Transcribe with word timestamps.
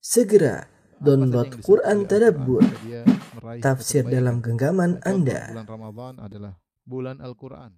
Segera 0.00 0.64
download 0.96 1.60
Quran 1.60 2.08
Tadabbur, 2.08 2.64
tafsir 3.60 4.00
dalam 4.08 4.40
genggaman 4.40 4.96
Anda. 5.04 5.52
Bulan 5.52 5.68
Ramadan 5.68 6.14
adalah 6.24 6.52
bulan 6.88 7.16
Al-Quran. 7.20 7.76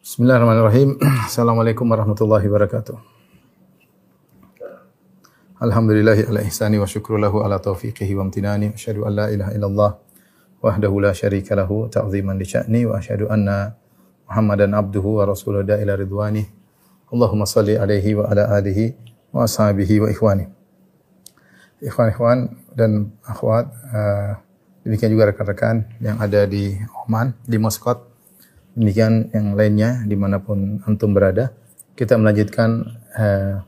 Bismillahirrahmanirrahim. 0.00 0.96
Assalamualaikum 1.28 1.84
warahmatullahi 1.84 2.48
wabarakatuh. 2.48 2.96
Alhamdulillahi 5.60 6.32
ala 6.32 6.40
ihsani 6.48 6.80
wa 6.80 6.88
syukru 6.88 7.20
lahu 7.20 7.44
ala 7.44 7.60
taufiqihi 7.60 8.16
wa 8.16 8.24
amtinani. 8.24 8.72
Asyhadu 8.72 9.04
an 9.04 9.12
la 9.20 9.28
ilaha 9.28 9.52
illallah 9.52 10.11
wahdahu 10.62 11.02
la 11.02 11.10
syarika 11.12 11.58
lahu 11.58 11.90
ta'ziman 11.90 12.38
li 12.38 12.46
sya'ni 12.46 12.86
wa 12.86 13.02
asyhadu 13.02 13.28
anna 13.28 13.74
Muhammadan 14.30 14.72
abduhu 14.72 15.20
wa 15.20 15.28
rasuluhu 15.28 15.66
da 15.66 15.76
ila 15.76 15.92
ridwani. 15.98 16.46
Allahumma 17.12 17.44
salli 17.44 17.76
alaihi 17.76 18.16
wa 18.16 18.30
ala 18.32 18.48
alihi 18.56 18.96
wa 19.34 19.44
ashabihi 19.44 20.00
wa 20.00 20.08
ikhwani. 20.08 20.48
Ikhwan-ikhwan 21.82 22.56
dan 22.72 23.12
akhwat, 23.26 23.68
uh, 23.92 24.40
demikian 24.86 25.12
juga 25.12 25.34
rekan-rekan 25.34 25.84
yang 26.00 26.16
ada 26.16 26.48
di 26.48 26.78
Oman, 27.04 27.36
di 27.44 27.60
Muscat, 27.60 28.00
Demikian 28.72 29.28
yang 29.36 29.52
lainnya 29.52 30.00
di 30.08 30.16
mana 30.16 30.40
pun 30.40 30.80
antum 30.88 31.12
berada, 31.12 31.52
kita 31.92 32.16
melanjutkan 32.16 32.88
uh, 33.20 33.60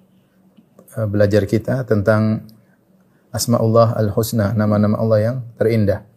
uh, 0.97 1.07
belajar 1.13 1.45
kita 1.45 1.85
tentang 1.85 2.49
Asmaullah 3.29 4.01
Al-Husna, 4.01 4.57
nama-nama 4.57 4.97
Allah 4.97 5.19
yang 5.21 5.37
terindah. 5.61 6.09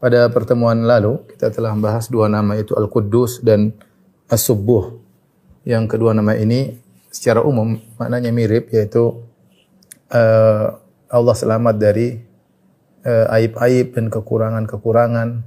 Pada 0.00 0.32
pertemuan 0.32 0.80
lalu 0.88 1.20
kita 1.28 1.52
telah 1.52 1.76
membahas 1.76 2.08
dua 2.08 2.26
nama 2.32 2.56
itu 2.56 2.72
Al-Quddus 2.72 3.44
dan 3.44 3.76
As-Subuh. 4.32 4.96
Yang 5.68 5.84
kedua 5.92 6.16
nama 6.16 6.32
ini 6.40 6.80
secara 7.12 7.44
umum 7.44 7.76
maknanya 8.00 8.32
mirip 8.32 8.72
yaitu 8.72 9.20
uh, 10.08 10.66
Allah 11.10 11.36
selamat 11.36 11.76
dari 11.76 12.16
uh, 13.04 13.34
aib-aib 13.36 13.92
dan 13.92 14.08
kekurangan-kekurangan 14.08 15.44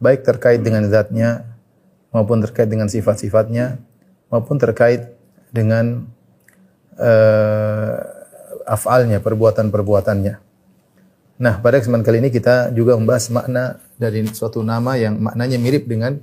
baik 0.00 0.24
terkait 0.24 0.64
dengan 0.64 0.88
zatnya 0.88 1.44
maupun 2.08 2.40
terkait 2.40 2.72
dengan 2.72 2.88
sifat-sifatnya 2.88 3.84
maupun 4.32 4.56
terkait 4.56 5.12
dengan 5.52 6.08
uh, 6.98 7.96
afalnya, 8.66 9.20
perbuatan-perbuatannya. 9.20 10.53
Nah, 11.34 11.58
pada 11.58 11.82
kesempatan 11.82 12.06
kali 12.06 12.18
ini 12.22 12.30
kita 12.30 12.70
juga 12.70 12.94
membahas 12.94 13.26
makna 13.34 13.82
dari 13.98 14.22
suatu 14.30 14.62
nama 14.62 14.94
yang 14.94 15.18
maknanya 15.18 15.58
mirip 15.58 15.90
dengan 15.90 16.22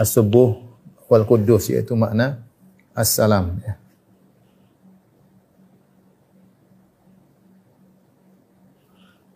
As-Subuh 0.00 0.56
wal 1.12 1.28
Quddus 1.28 1.68
yaitu 1.68 1.92
makna 1.92 2.40
As-Salam 2.96 3.60
ya. 3.60 3.76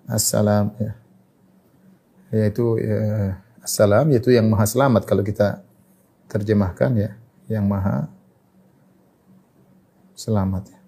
As-Salam 0.08 0.72
ya. 0.80 0.92
Yaitu 2.32 2.80
ya, 2.80 2.98
As-Salam 3.60 4.08
yaitu 4.16 4.32
yang 4.32 4.48
maha 4.48 4.64
selamat 4.64 5.04
kalau 5.04 5.20
kita 5.20 5.60
terjemahkan 6.32 6.90
ya, 6.96 7.10
yang 7.46 7.68
maha 7.68 8.08
selamat 10.16 10.72
ya. 10.72 10.79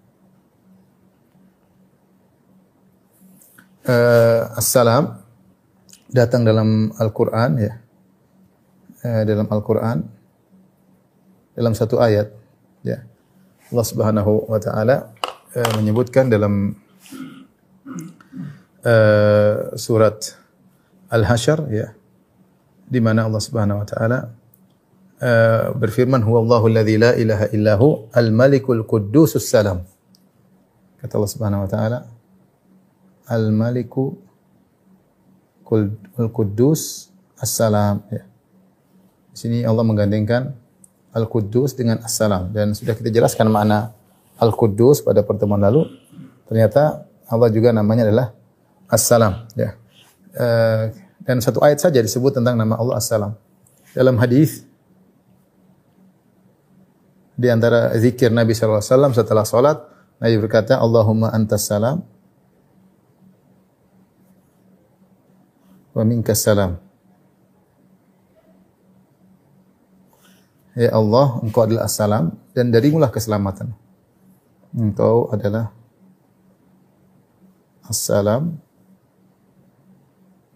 Uh, 3.82 4.46
Assalam 4.54 5.18
datang 6.06 6.46
dalam 6.46 6.94
Al-Quran 7.02 7.50
ya, 7.58 7.82
uh, 9.02 9.22
dalam 9.26 9.50
Al-Quran 9.50 10.06
dalam 11.58 11.74
satu 11.74 11.98
ayat 11.98 12.30
ya. 12.86 13.02
Allah 13.74 13.82
Subhanahu 13.82 14.46
wa 14.46 14.62
taala 14.62 15.10
uh, 15.58 15.70
menyebutkan 15.82 16.30
dalam 16.30 16.78
uh, 18.86 19.74
surat 19.74 20.30
Al-Hasyr 21.10 21.66
ya 21.74 21.90
di 22.86 23.02
mana 23.02 23.26
Allah 23.26 23.42
Subhanahu 23.42 23.82
wa 23.82 23.86
taala 23.90 24.30
uh, 25.18 25.74
berfirman 25.74 26.22
huwallahu 26.22 26.70
alladzi 26.70 27.02
la 27.02 27.18
ilaha 27.18 27.50
illahu 27.50 28.14
al-malikul 28.14 28.86
quddusus 28.86 29.42
salam. 29.42 29.82
Kata 31.02 31.18
Allah 31.18 31.32
Subhanahu 31.34 31.66
wa 31.66 31.70
taala 31.72 32.11
al-maliku 33.26 34.16
al-quddus 36.20 37.08
as-salam 37.40 38.04
ya. 38.12 38.22
Di 39.32 39.36
sini 39.36 39.58
Allah 39.64 39.84
menggandengkan 39.86 40.52
al-quddus 41.16 41.72
dengan 41.72 42.00
as-salam 42.04 42.52
dan 42.52 42.76
sudah 42.76 42.92
kita 42.92 43.08
jelaskan 43.08 43.48
makna 43.48 43.96
al-quddus 44.36 45.00
pada 45.00 45.24
pertemuan 45.24 45.60
lalu. 45.60 45.88
Ternyata 46.48 47.08
Allah 47.30 47.48
juga 47.48 47.72
namanya 47.72 48.04
adalah 48.04 48.36
as-salam 48.92 49.48
ya. 49.56 49.72
Uh, 50.32 50.92
dan 51.22 51.38
satu 51.38 51.62
ayat 51.62 51.78
saja 51.78 52.02
disebut 52.02 52.34
tentang 52.34 52.58
nama 52.58 52.74
Allah 52.74 52.98
As-Salam. 52.98 53.32
Dalam 53.94 54.16
hadis 54.18 54.66
di 57.38 57.48
antara 57.48 57.94
zikir 57.94 58.32
Nabi 58.32 58.56
wasallam 58.56 59.14
setelah 59.14 59.46
salat, 59.46 59.78
Nabi 60.18 60.36
berkata, 60.40 60.80
"Allahumma 60.80 61.30
antas 61.30 61.68
salam 61.68 62.02
wa 65.92 66.02
minkas 66.04 66.44
salam." 66.44 66.80
Ya 70.72 70.88
Allah, 70.96 71.36
Engkau 71.44 71.68
adalah 71.68 71.84
as-salam 71.84 72.32
dan 72.56 72.72
darimulah 72.72 73.12
keselamatan. 73.12 73.76
Engkau 74.72 75.28
adalah 75.28 75.68
as-salam 77.84 78.56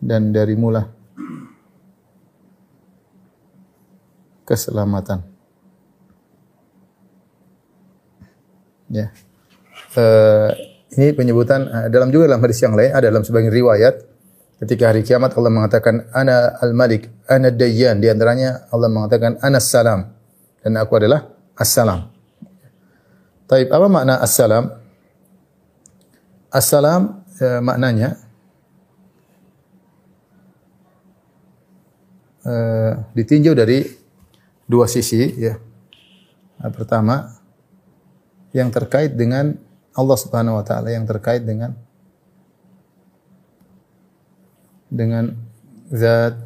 dan 0.00 0.32
darimulah 0.32 0.88
keselamatan. 4.48 5.20
Ya. 8.86 9.10
Uh, 9.98 10.54
ini 10.94 11.10
penyebutan 11.12 11.66
uh, 11.66 11.86
dalam 11.90 12.14
juga 12.14 12.30
dalam 12.30 12.40
hadis 12.40 12.62
yang 12.62 12.78
lain 12.78 12.94
ada 12.94 13.10
dalam 13.10 13.26
sebagian 13.26 13.50
riwayat 13.50 14.05
ketika 14.62 14.92
hari 14.92 15.04
kiamat 15.04 15.36
Allah 15.36 15.52
mengatakan 15.52 16.08
ana 16.16 16.56
al-malik, 16.60 17.12
ana 17.28 17.52
dayyan 17.52 18.00
di 18.00 18.08
antaranya 18.08 18.68
Allah 18.72 18.88
mengatakan 18.88 19.36
ana 19.44 19.60
salam 19.60 20.12
dan 20.64 20.72
aku 20.80 20.92
adalah 20.96 21.28
as-salam. 21.56 22.12
Taib 23.46 23.70
apa 23.70 23.86
makna 23.86 24.18
as-salam? 24.18 24.72
As-salam 26.50 27.22
uh, 27.40 27.60
maknanya 27.60 28.26
Uh, 32.46 33.02
ditinjau 33.10 33.58
dari 33.58 33.82
dua 34.70 34.86
sisi 34.86 35.34
ya. 35.34 35.58
Nah, 36.62 36.70
pertama 36.70 37.42
yang 38.54 38.70
terkait 38.70 39.18
dengan 39.18 39.58
Allah 39.90 40.14
Subhanahu 40.14 40.54
wa 40.54 40.62
taala 40.62 40.94
yang 40.94 41.02
terkait 41.10 41.42
dengan 41.42 41.74
dengan 44.88 45.34
zat 45.90 46.38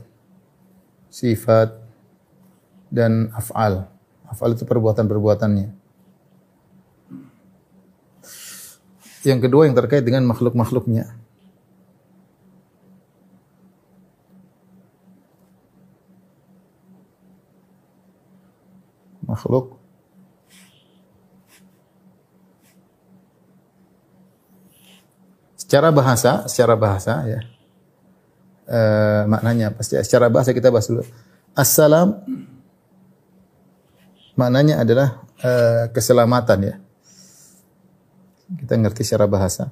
sifat 1.10 1.76
dan 2.90 3.34
af'al. 3.34 3.86
Af'al 4.26 4.54
itu 4.54 4.64
perbuatan-perbuatannya. 4.64 5.68
Yang 9.20 9.40
kedua 9.44 9.68
yang 9.68 9.76
terkait 9.76 10.06
dengan 10.06 10.24
makhluk-makhluknya. 10.24 11.20
makhluk 19.30 19.78
secara 25.54 25.94
bahasa 25.94 26.50
secara 26.50 26.74
bahasa 26.74 27.22
ya 27.30 27.40
e, 28.70 28.80
maknanya 29.26 29.74
pasti 29.74 29.98
secara 29.98 30.30
bahasa 30.30 30.54
kita 30.54 30.70
bahas 30.70 30.86
dulu. 30.86 31.02
Assalam 31.58 32.22
maknanya 34.38 34.86
adalah 34.86 35.26
e, 35.42 35.50
keselamatan 35.90 36.58
ya. 36.62 36.74
Kita 38.50 38.78
ngerti 38.78 39.02
secara 39.02 39.26
bahasa. 39.26 39.70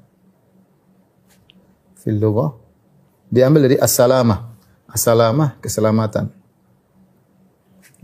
Fil 1.99 2.19
diambil 3.29 3.69
dari 3.69 3.77
assalamah. 3.77 4.55
Assalamah 4.89 5.61
keselamatan. 5.61 6.33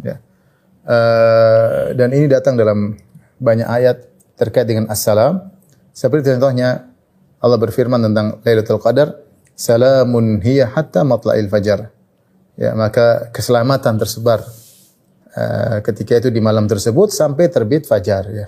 Ya. 0.04 0.20
Uh, 0.84 1.96
dan 1.96 2.12
ini 2.12 2.28
datang 2.28 2.60
dalam 2.60 3.00
banyak 3.40 3.64
ayat 3.64 4.04
terkait 4.36 4.68
dengan 4.68 4.92
assalam. 4.92 5.48
Seperti 5.96 6.34
contohnya 6.36 6.92
Allah 7.40 7.56
berfirman 7.56 8.02
tentang 8.04 8.42
Lailatul 8.44 8.82
Qadar, 8.82 9.16
"Salamun 9.54 10.42
hiya 10.42 10.70
hatta 10.74 11.02
matla'il 11.06 11.48
fajar." 11.48 11.94
ya 12.54 12.70
maka 12.74 13.30
keselamatan 13.34 13.98
tersebar 13.98 14.42
uh, 15.34 15.78
ketika 15.82 16.22
itu 16.22 16.28
di 16.30 16.38
malam 16.38 16.70
tersebut 16.70 17.10
sampai 17.10 17.50
terbit 17.50 17.86
fajar 17.86 18.24
ya. 18.30 18.46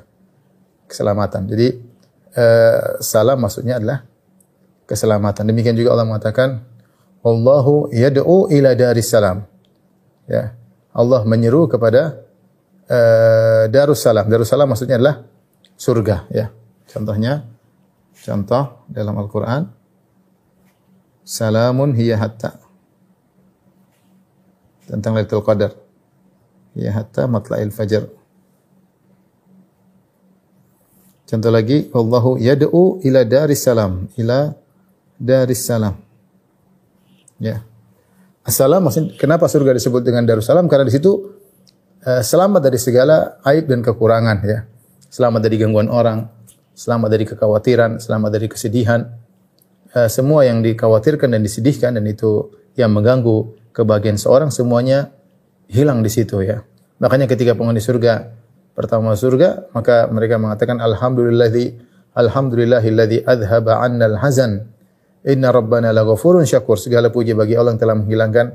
Keselamatan. 0.87 1.51
Jadi 1.51 1.69
uh, 2.39 3.03
salam 3.03 3.43
maksudnya 3.43 3.83
adalah 3.83 4.07
keselamatan. 4.87 5.51
Demikian 5.51 5.75
juga 5.75 5.99
Allah 5.99 6.07
mengatakan 6.07 6.63
Allahu 7.27 7.91
yad'u 7.91 8.47
ila 8.55 8.71
daris 8.79 9.11
salam. 9.11 9.43
Ya. 10.31 10.55
Allah 10.97 11.27
menyeru 11.29 11.69
kepada 11.69 12.23
uh, 12.89 13.69
Darussalam. 13.69 14.31
Darussalam 14.31 14.71
maksudnya 14.71 14.97
adalah 14.97 15.27
surga 15.77 16.31
ya. 16.31 16.49
Contohnya 16.87 17.45
contoh 18.17 18.87
dalam 18.89 19.19
Al-Qur'an 19.19 19.76
Salamun 21.27 21.91
hiya 21.99 22.23
hatta 22.23 22.55
tentang 24.87 25.19
Lailatul 25.19 25.43
Qadar. 25.43 25.75
Ya 26.79 26.95
hatta 26.95 27.27
matla'il 27.27 27.75
fajar. 27.75 28.07
Contoh 31.27 31.51
lagi, 31.51 31.91
Allahu 31.91 32.39
yad'u 32.39 33.03
ila 33.03 33.27
daris 33.27 33.67
salam, 33.67 34.07
ila 34.15 34.55
daris 35.19 35.67
salam. 35.67 35.99
Ya. 37.43 37.67
Assalam 38.47 38.87
maksudnya 38.87 39.19
kenapa 39.19 39.51
surga 39.51 39.75
disebut 39.75 40.07
dengan 40.07 40.23
Darussalam? 40.23 40.71
Karena 40.71 40.87
di 40.87 40.95
situ 40.95 41.35
uh, 42.07 42.23
selamat 42.23 42.63
dari 42.63 42.79
segala 42.79 43.43
aib 43.43 43.67
dan 43.67 43.83
kekurangan 43.83 44.39
ya. 44.47 44.71
Selamat 45.11 45.43
dari 45.43 45.59
gangguan 45.59 45.91
orang, 45.91 46.31
selamat 46.79 47.09
dari 47.11 47.27
kekhawatiran, 47.27 47.99
selamat 47.99 48.31
dari 48.31 48.47
kesedihan. 48.47 49.03
Uh, 49.97 50.13
semua 50.13 50.45
yang 50.45 50.61
dikhawatirkan 50.61 51.33
dan 51.33 51.41
disedihkan 51.41 51.97
dan 51.97 52.05
itu 52.05 52.53
yang 52.77 52.93
mengganggu 52.93 53.57
kebahagiaan 53.73 54.21
seorang 54.21 54.53
semuanya 54.53 55.09
hilang 55.73 56.05
di 56.05 56.13
situ 56.13 56.45
ya. 56.45 56.69
Makanya 57.01 57.25
ketika 57.25 57.57
penghuni 57.57 57.81
surga 57.81 58.29
pertama 58.77 59.17
surga, 59.17 59.73
maka 59.73 60.05
mereka 60.13 60.37
mengatakan 60.37 60.85
alhamdulillah 60.85 61.49
alhamdulillahilladzi 62.13 63.25
adhaba 63.25 63.81
'annal 63.81 64.21
hazan 64.21 64.69
Inna 65.27 65.51
rabbana 65.51 65.91
laghafurun 65.91 66.47
syakur. 66.47 66.79
Segala 66.79 67.11
puji 67.11 67.35
bagi 67.35 67.59
Allah 67.59 67.75
yang 67.75 67.83
telah 67.83 67.99
menghilangkan 67.99 68.47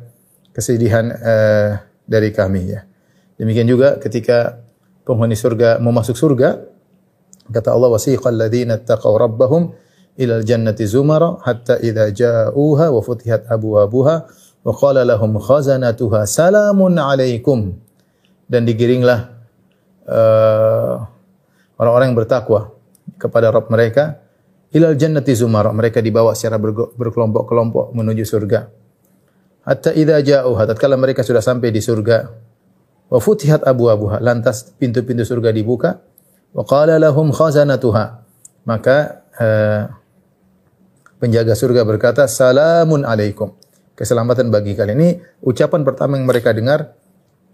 kesedihan 0.56 1.12
uh, 1.12 1.70
dari 2.08 2.32
kami 2.32 2.72
ya. 2.72 2.88
Demikian 3.36 3.68
juga 3.68 4.00
ketika 4.00 4.64
penghuni 5.04 5.36
surga 5.36 5.84
mau 5.84 5.92
masuk 5.92 6.16
surga, 6.16 6.64
kata 7.52 7.70
Allah 7.76 7.92
wasiqal 7.92 8.40
ladzina 8.40 8.80
taqaw 8.80 9.20
rabbahum 9.20 9.76
zumara 10.88 11.40
hatta 11.44 11.80
idza 11.80 12.12
ja'uha 12.12 12.86
wa 12.92 13.02
futihat 13.02 13.48
abwabuha 13.48 14.16
wa 14.62 14.72
qala 14.76 15.08
lahum 15.08 15.40
khazanatuha 15.40 16.28
salamun 16.28 17.00
alaikum 17.00 17.74
dan 18.52 18.68
digiringlah 18.68 19.32
uh, 20.06 21.08
orang-orang 21.80 22.14
yang 22.14 22.20
bertakwa 22.20 22.76
kepada 23.18 23.50
Rabb 23.50 23.72
mereka 23.72 24.22
ilal 24.76 24.96
jannati 24.96 25.32
zumar. 25.36 25.68
Mereka 25.72 26.04
dibawa 26.04 26.36
secara 26.36 26.60
berkelompok-kelompok 26.96 27.96
menuju 27.96 28.24
surga. 28.28 28.68
Hatta 29.62 29.94
idza 29.94 30.18
ja'uha 30.20 30.64
tatkala 30.66 30.98
mereka 30.98 31.22
sudah 31.22 31.42
sampai 31.42 31.70
di 31.70 31.80
surga 31.80 32.34
wa 33.12 33.20
futihat 33.20 33.68
abwabuha 33.68 34.24
lantas 34.24 34.72
pintu-pintu 34.80 35.28
surga 35.28 35.52
dibuka 35.52 36.00
wa 36.56 36.64
qala 36.64 36.96
lahum 36.98 37.30
khazanatuha 37.30 38.24
maka 38.66 39.22
uh, 39.38 40.01
penjaga 41.22 41.54
surga 41.54 41.86
berkata 41.86 42.26
salamun 42.26 43.06
alaikum 43.06 43.54
keselamatan 43.94 44.50
bagi 44.50 44.74
kalian 44.74 44.98
ini 44.98 45.10
ucapan 45.46 45.86
pertama 45.86 46.18
yang 46.18 46.26
mereka 46.26 46.50
dengar 46.50 46.98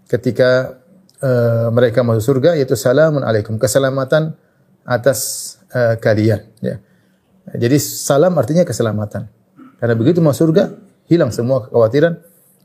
ketika 0.08 0.80
uh, 1.20 1.68
mereka 1.68 2.00
masuk 2.00 2.24
surga 2.32 2.56
yaitu 2.56 2.72
salamun 2.74 3.20
alaikum 3.20 3.60
keselamatan 3.60 4.32
atas 4.88 5.54
uh, 5.76 6.00
kalian 6.00 6.48
ya 6.64 6.80
jadi 7.56 7.80
salam 7.80 8.36
artinya 8.36 8.66
keselamatan. 8.66 9.30
Karena 9.78 9.94
begitu 9.94 10.18
masuk 10.20 10.50
surga, 10.50 10.74
hilang 11.08 11.32
semua 11.32 11.64
kekhawatiran, 11.64 12.20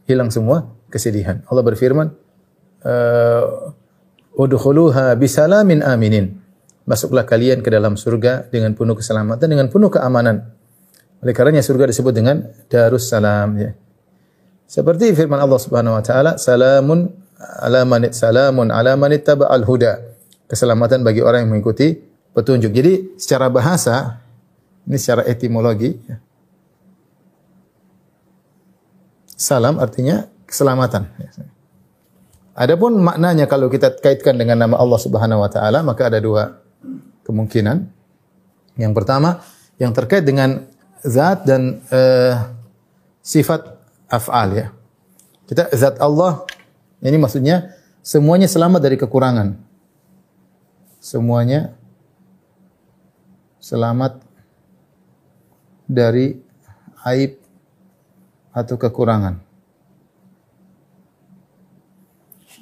hilang 0.10 0.34
semua 0.34 0.74
kesedihan. 0.90 1.46
Allah 1.48 1.64
berfirman, 1.64 2.08
uh, 2.84 3.72
"Udkhuluha 4.36 5.16
bisalamin 5.16 5.86
aminin." 5.86 6.42
Masuklah 6.84 7.24
kalian 7.24 7.64
ke 7.64 7.72
dalam 7.72 7.96
surga 7.96 8.52
dengan 8.52 8.76
penuh 8.76 8.98
keselamatan, 9.00 9.48
dengan 9.48 9.72
penuh 9.72 9.88
keamanan. 9.88 10.52
Oleh 11.24 11.31
karenanya 11.31 11.64
surga 11.64 11.88
disebut 11.88 12.12
dengan 12.12 12.44
Darus 12.68 13.08
Salam 13.08 13.56
ya. 13.56 13.72
Seperti 14.68 15.16
firman 15.16 15.40
Allah 15.40 15.60
Subhanahu 15.60 15.96
wa 15.96 16.04
taala, 16.04 16.36
"Salamun 16.36 17.08
ala 17.64 17.88
man 17.88 18.12
salamun 18.12 18.68
ala 18.68 19.00
man 19.00 19.16
al 19.16 19.64
huda." 19.64 20.04
Keselamatan 20.52 21.02
bagi 21.08 21.24
orang 21.24 21.48
yang 21.48 21.56
mengikuti 21.56 21.96
petunjuk. 22.36 22.75
Jadi 22.75 23.16
secara 23.16 23.48
bahasa 23.48 24.20
ini 24.84 25.00
secara 25.00 25.24
etimologi. 25.24 25.96
Ya. 26.04 26.20
Salam 29.40 29.80
artinya 29.80 30.28
keselamatan. 30.44 31.08
Adapun 32.54 33.02
maknanya 33.02 33.50
kalau 33.50 33.72
kita 33.72 33.98
kaitkan 33.98 34.38
dengan 34.38 34.62
nama 34.62 34.78
Allah 34.78 35.00
Subhanahu 35.00 35.42
wa 35.42 35.50
taala 35.50 35.81
maka 35.81 36.12
ada 36.12 36.19
dua 36.19 36.60
kemungkinan. 37.26 37.88
Yang 38.78 38.94
pertama 38.94 39.42
yang 39.81 39.96
terkait 39.96 40.22
dengan 40.22 40.73
zat 41.04 41.44
dan 41.44 41.84
uh, 41.92 42.52
sifat 43.20 43.64
af'al 44.08 44.50
ya. 44.56 44.68
Kita 45.44 45.70
zat 45.76 46.00
Allah 46.00 46.48
ini 47.04 47.20
maksudnya 47.20 47.76
semuanya 48.00 48.48
selamat 48.48 48.80
dari 48.80 48.96
kekurangan. 48.96 49.60
Semuanya 51.04 51.76
selamat 53.60 54.24
dari 55.84 56.40
aib 57.12 57.44
atau 58.56 58.76
kekurangan. 58.80 59.44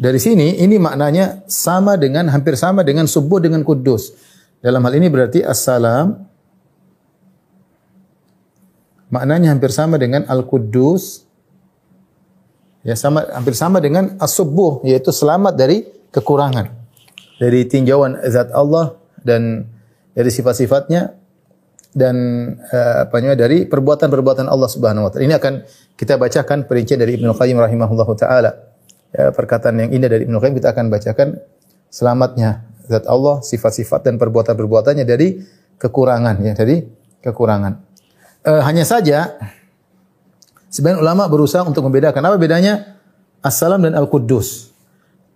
Dari 0.02 0.18
sini 0.18 0.58
ini 0.58 0.82
maknanya 0.82 1.46
sama 1.46 1.94
dengan 1.94 2.26
hampir 2.34 2.58
sama 2.58 2.82
dengan 2.82 3.06
subuh 3.06 3.38
dengan 3.38 3.62
kudus. 3.62 4.18
Dalam 4.58 4.82
hal 4.82 4.98
ini 4.98 5.14
berarti 5.14 5.46
assalam 5.46 6.31
maknanya 9.12 9.52
hampir 9.52 9.70
sama 9.70 10.00
dengan 10.00 10.24
al-quddus 10.26 11.28
ya 12.82 12.98
sama 12.98 13.28
hampir 13.30 13.54
sama 13.54 13.78
dengan 13.78 14.18
as-subuh 14.18 14.82
yaitu 14.88 15.14
selamat 15.14 15.54
dari 15.54 15.86
kekurangan. 16.10 16.82
Dari 17.38 17.66
tinjauan 17.66 18.22
zat 18.30 18.54
Allah 18.54 18.98
dan 19.26 19.66
dari 20.14 20.30
sifat-sifatnya 20.30 21.18
dan 21.92 22.16
uh, 22.72 23.08
apa 23.08 23.20
namanya 23.20 23.48
dari 23.48 23.68
perbuatan-perbuatan 23.68 24.48
Allah 24.48 24.70
Subhanahu 24.70 25.08
wa 25.08 25.12
taala. 25.12 25.26
Ini 25.28 25.36
akan 25.42 25.54
kita 25.98 26.16
bacakan 26.16 26.70
perincian 26.70 27.02
dari 27.02 27.20
Ibnu 27.20 27.36
Qayyim 27.36 27.58
rahimahullahu 27.60 28.14
taala. 28.16 28.72
Ya, 29.12 29.34
perkataan 29.36 29.76
yang 29.76 29.90
indah 29.92 30.08
dari 30.08 30.24
Ibnu 30.24 30.40
Qayyim 30.40 30.56
kita 30.56 30.72
akan 30.72 30.88
bacakan 30.88 31.28
selamatnya 31.92 32.64
zat 32.88 33.04
Allah, 33.10 33.44
sifat-sifat 33.44 34.08
dan 34.08 34.16
perbuatan-perbuatannya 34.16 35.04
dari 35.04 35.42
kekurangan 35.76 36.36
ya, 36.46 36.54
dari 36.56 36.80
kekurangan. 37.20 37.91
Uh, 38.42 38.58
hanya 38.66 38.82
saja 38.82 39.38
sebagian 40.74 40.98
ulama 40.98 41.30
berusaha 41.30 41.62
untuk 41.62 41.86
membedakan 41.86 42.26
apa 42.26 42.42
bedanya 42.42 42.98
As-Salam 43.38 43.86
dan 43.86 43.94
Al-Quddus. 43.94 44.74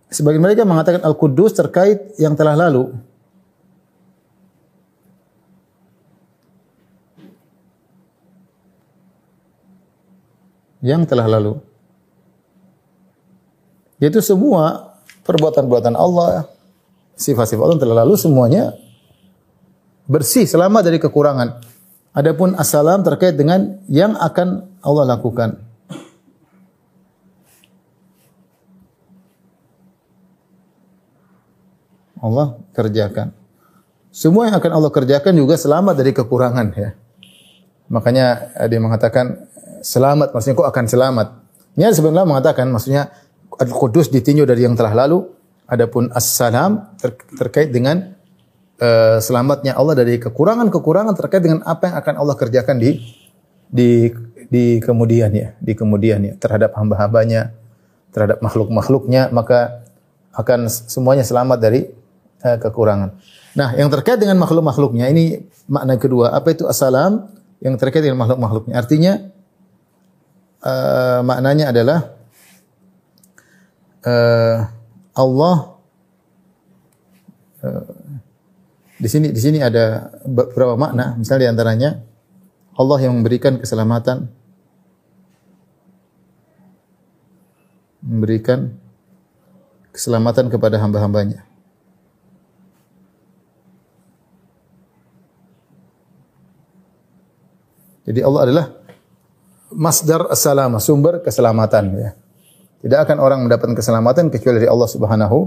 Sebagian 0.09 0.41
mereka 0.41 0.65
mengatakan 0.65 1.05
Al-Quddus 1.05 1.53
terkait 1.53 2.17
yang 2.17 2.33
telah 2.33 2.57
lalu, 2.57 2.97
yang 10.81 11.05
telah 11.05 11.29
lalu. 11.29 11.61
Yaitu 14.01 14.17
semua 14.25 14.97
perbuatan-perbuatan 15.25 15.93
Allah, 15.93 16.49
sifat-sifat 17.13 17.61
Allah 17.61 17.75
yang 17.77 17.85
telah 17.85 17.97
lalu 18.01 18.17
semuanya 18.17 18.73
bersih, 20.09 20.49
selamat 20.49 20.89
dari 20.89 20.97
kekurangan. 20.97 21.74
Adapun 22.15 22.55
assalam 22.55 23.03
terkait 23.03 23.35
dengan 23.35 23.83
yang 23.91 24.15
akan 24.15 24.79
Allah 24.79 25.03
lakukan. 25.03 25.59
Allah 32.23 32.55
kerjakan. 32.71 33.35
Semua 34.15 34.47
yang 34.47 34.55
akan 34.55 34.71
Allah 34.79 34.91
kerjakan 34.95 35.35
juga 35.35 35.59
selamat 35.59 35.99
dari 35.99 36.15
kekurangan 36.15 36.67
ya. 36.71 36.95
Makanya 37.91 38.55
dia 38.71 38.79
mengatakan 38.79 39.51
selamat, 39.83 40.31
maksudnya 40.31 40.55
kok 40.55 40.71
akan 40.71 40.85
selamat. 40.87 41.27
Ini 41.75 41.91
sebenarnya 41.91 42.23
mengatakan 42.23 42.71
maksudnya 42.71 43.11
Al-Qudus 43.59 44.07
ditinjau 44.07 44.47
dari 44.47 44.63
yang 44.63 44.79
telah 44.79 44.95
lalu, 44.95 45.27
adapun 45.67 46.07
As-Salam 46.15 46.95
ter 46.95 47.19
terkait 47.35 47.75
dengan 47.75 48.14
uh, 48.79 49.17
selamatnya 49.21 49.75
Allah 49.75 49.95
dari 49.95 50.19
kekurangan-kekurangan 50.19 51.13
terkait 51.15 51.43
dengan 51.43 51.61
apa 51.67 51.91
yang 51.91 51.95
akan 51.99 52.13
Allah 52.19 52.35
kerjakan 52.35 52.75
di 52.79 52.99
di 53.65 54.11
di 54.45 54.77
kemudian 54.79 55.31
ya, 55.33 55.57
di 55.57 55.73
kemudian 55.73 56.21
ya 56.21 56.33
terhadap 56.37 56.77
hamba-hambanya, 56.77 57.55
terhadap 58.13 58.39
makhluk-makhluknya, 58.45 59.33
maka 59.33 59.83
akan 60.35 60.67
semuanya 60.69 61.23
selamat 61.25 61.57
dari 61.59 61.89
uh, 62.43 62.57
kekurangan. 62.59 63.17
Nah, 63.55 63.71
yang 63.79 63.87
terkait 63.87 64.19
dengan 64.19 64.35
makhluk-makhluknya 64.37 65.07
ini 65.09 65.47
makna 65.71 65.95
kedua. 65.95 66.35
Apa 66.35 66.51
itu 66.51 66.67
assalam? 66.67 67.31
Yang 67.63 67.79
terkait 67.81 68.03
dengan 68.03 68.19
makhluk-makhluknya. 68.19 68.75
Artinya 68.75 69.13
uh, 70.61 71.23
maknanya 71.23 71.71
adalah 71.71 71.99
uh, 74.03 74.57
Allah 75.15 75.55
uh, 77.63 78.04
di 78.95 79.07
sini 79.11 79.27
di 79.31 79.41
sini 79.41 79.59
ada 79.59 80.07
beberapa 80.23 80.79
makna. 80.79 81.19
Misalnya 81.19 81.47
di 81.47 81.49
antaranya 81.51 81.89
Allah 82.75 82.99
yang 83.03 83.19
memberikan 83.19 83.59
keselamatan 83.59 84.31
memberikan 88.05 88.71
keselamatan 89.91 90.47
kepada 90.47 90.77
hamba-hambanya. 90.77 91.43
Jadi 98.05 98.21
Allah 98.21 98.41
adalah 98.45 98.65
masdar 99.73 100.29
as-salamah, 100.29 100.77
sumber 100.77 101.25
keselamatan 101.25 101.85
ya. 101.97 102.11
Tidak 102.85 102.99
akan 103.01 103.17
orang 103.17 103.39
mendapatkan 103.49 103.73
keselamatan 103.73 104.29
kecuali 104.29 104.61
dari 104.61 104.69
Allah 104.69 104.85
Subhanahu 104.85 105.37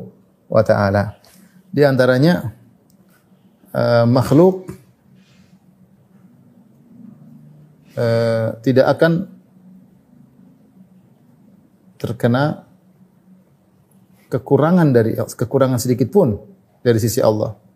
wa 0.50 0.62
taala. 0.67 1.23
Di 1.71 1.87
antaranya 1.87 2.58
uh, 3.78 4.04
makhluk 4.11 4.66
uh, 7.94 8.58
tidak 8.66 8.99
akan 8.99 9.30
terkena 11.99 12.66
kekurangan 14.26 14.90
dari 14.90 15.14
kekurangan 15.14 15.78
sedikit 15.78 16.11
pun 16.11 16.35
dari 16.82 16.99
sisi 16.99 17.23
Allah. 17.23 17.68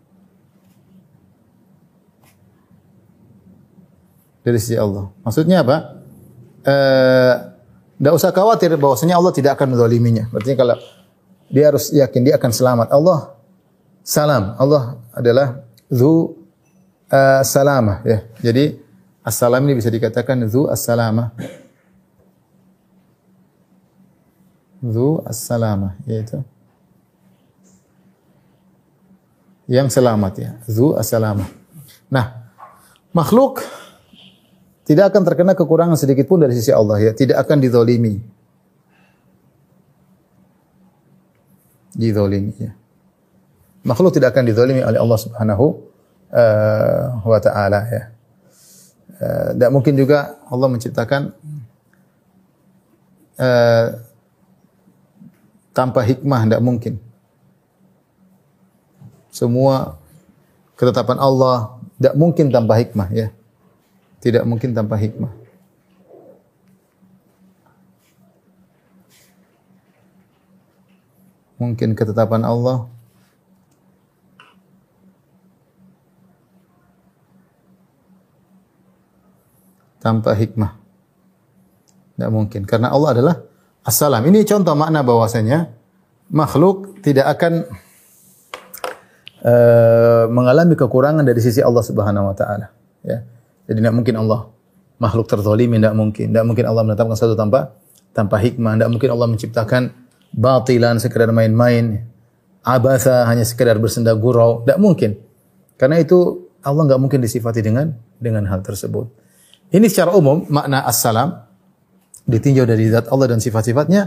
dari 4.43 4.59
sisi 4.59 4.75
Allah. 4.75 5.09
Maksudnya 5.23 5.63
apa? 5.63 6.03
Tidak 7.95 8.11
eh, 8.11 8.19
usah 8.19 8.35
khawatir 8.35 8.75
bahwasanya 8.75 9.15
Allah 9.15 9.31
tidak 9.31 9.55
akan 9.55 9.73
menzaliminya. 9.73 10.27
Berarti 10.29 10.53
kalau 10.59 10.75
dia 11.47 11.71
harus 11.71 11.89
yakin 11.95 12.21
dia 12.27 12.35
akan 12.35 12.51
selamat. 12.51 12.87
Allah 12.91 13.39
salam. 14.03 14.53
Allah 14.59 14.99
adalah 15.15 15.63
zu 15.91 16.37
uh, 17.09 17.41
salamah 17.43 18.03
ya. 18.03 18.19
Jadi 18.39 18.79
assalam 19.23 19.63
ini 19.63 19.79
bisa 19.79 19.87
dikatakan 19.87 20.43
zu 20.51 20.67
as-salamah. 20.67 21.31
Zu 24.83 25.23
as-salamah 25.23 25.95
yaitu 26.03 26.43
yang 29.71 29.87
selamat 29.87 30.33
ya. 30.35 30.51
Zu 30.67 30.99
as-salamah. 30.99 31.47
Nah, 32.11 32.51
makhluk 33.15 33.63
tidak 34.83 35.15
akan 35.15 35.23
terkena 35.23 35.55
kekurangan 35.55 35.95
sedikit 35.95 36.27
pun 36.27 36.43
dari 36.43 36.51
sisi 36.51 36.75
Allah 36.75 36.99
ya, 36.99 37.11
tidak 37.15 37.39
akan 37.47 37.63
dizalimi. 37.63 38.19
Dizalimi 41.95 42.53
ya. 42.59 42.75
Makhluk 43.83 44.15
tidak 44.15 44.31
akan 44.31 44.47
dizalimi 44.47 44.79
oleh 44.79 44.95
Allah 44.95 45.19
Subhanahu 45.19 45.65
uh, 46.31 47.19
wa 47.19 47.39
taala 47.43 47.83
ya. 47.91 48.03
Tidak 49.53 49.69
uh, 49.69 49.73
mungkin 49.75 49.99
juga 49.99 50.39
Allah 50.47 50.67
menciptakan 50.71 51.35
uh, 53.43 53.87
tanpa 55.75 55.99
hikmah, 56.07 56.41
tidak 56.47 56.63
mungkin. 56.63 56.95
Semua 59.33 59.99
ketetapan 60.79 61.19
Allah 61.19 61.75
tidak 61.99 62.15
mungkin 62.15 62.55
tanpa 62.55 62.79
hikmah 62.79 63.09
ya. 63.11 63.27
Tidak 64.23 64.47
mungkin 64.47 64.71
tanpa 64.71 64.95
hikmah. 64.95 65.33
Mungkin 71.59 71.95
ketetapan 71.95 72.47
Allah 72.47 72.87
tanpa 80.03 80.35
hikmah. 80.35 80.75
Tidak 82.13 82.29
mungkin. 82.29 82.67
Karena 82.67 82.91
Allah 82.91 83.09
adalah 83.15 83.35
Assalam. 83.83 84.23
Ini 84.23 84.47
contoh 84.47 84.75
makna 84.79 85.03
bahwasanya 85.03 85.71
makhluk 86.31 87.03
tidak 87.03 87.27
akan 87.35 87.67
uh, 89.43 90.23
mengalami 90.31 90.79
kekurangan 90.79 91.23
dari 91.27 91.43
sisi 91.43 91.59
Allah 91.59 91.83
Subhanahu 91.83 92.31
wa 92.31 92.35
taala, 92.35 92.71
ya. 93.03 93.27
Jadi 93.67 93.83
tidak 93.83 93.95
mungkin 93.95 94.15
Allah 94.23 94.47
makhluk 95.03 95.27
terzalimi, 95.27 95.79
tidak 95.79 95.95
mungkin. 95.99 96.31
Tidak 96.31 96.45
mungkin 96.47 96.63
Allah 96.63 96.83
menetapkan 96.87 97.15
sesuatu 97.15 97.35
tanpa 97.35 97.75
tanpa 98.15 98.39
hikmah. 98.39 98.79
Tidak 98.79 98.89
mungkin 98.91 99.09
Allah 99.11 99.27
menciptakan 99.27 99.81
batilan 100.31 101.03
sekedar 101.03 101.27
main-main. 101.35 102.07
Abasa 102.63 103.27
hanya 103.27 103.43
sekedar 103.43 103.75
bersenda 103.83 104.15
gurau. 104.15 104.63
Tidak 104.63 104.79
mungkin. 104.79 105.19
Karena 105.75 105.99
itu 105.99 106.47
Allah 106.63 106.87
nggak 106.87 107.01
mungkin 107.03 107.19
disifati 107.19 107.59
dengan 107.59 107.91
dengan 108.15 108.47
hal 108.47 108.63
tersebut. 108.63 109.22
Ini 109.73 109.89
secara 109.89 110.13
umum 110.13 110.45
makna 110.53 110.85
assalam 110.85 111.33
ditinjau 112.29 112.69
dari 112.69 112.93
zat 112.93 113.09
Allah 113.09 113.33
dan 113.33 113.41
sifat-sifatnya 113.41 114.01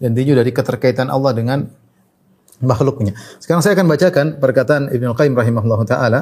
dan 0.00 0.16
ditinjau 0.16 0.40
dari 0.40 0.48
keterkaitan 0.48 1.12
Allah 1.12 1.36
dengan 1.36 1.68
makhluknya. 2.64 3.12
Sekarang 3.36 3.60
saya 3.60 3.76
akan 3.76 3.86
bacakan 3.88 4.26
perkataan 4.40 4.82
Ibnu 4.88 5.12
Qayyim 5.12 5.36
rahimahullah 5.36 5.80
taala 5.84 6.20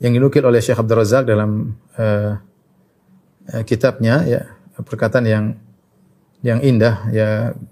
yang 0.00 0.16
dinukil 0.16 0.40
oleh 0.40 0.64
Syekh 0.64 0.80
Abdul 0.80 1.04
Razak 1.04 1.28
dalam 1.28 1.76
uh, 2.00 2.32
uh, 3.52 3.62
kitabnya 3.68 4.24
ya 4.24 4.40
perkataan 4.80 5.24
yang 5.28 5.44
yang 6.44 6.60
indah 6.60 7.08
ya 7.12 7.28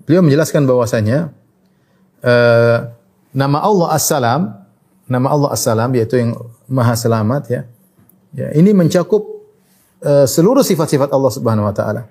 beliau 0.08 0.24
menjelaskan 0.24 0.64
bahwasanya 0.64 1.32
uh, 2.24 2.92
nama 3.32 3.58
Allah 3.60 3.88
As-Salam 3.96 4.40
nama 5.08 5.26
Allah 5.28 5.50
As-Salam 5.52 5.92
yaitu 5.92 6.20
yang 6.20 6.36
Maha 6.68 6.96
Selamat 6.96 7.48
ya 7.52 7.68
ya 8.32 8.48
ini 8.56 8.72
mencakup 8.72 9.41
uh, 10.02 10.26
seluruh 10.26 10.66
sifat-sifat 10.66 11.08
Allah 11.10 11.32
Subhanahu 11.32 11.66
wa 11.66 11.74
taala 11.74 12.06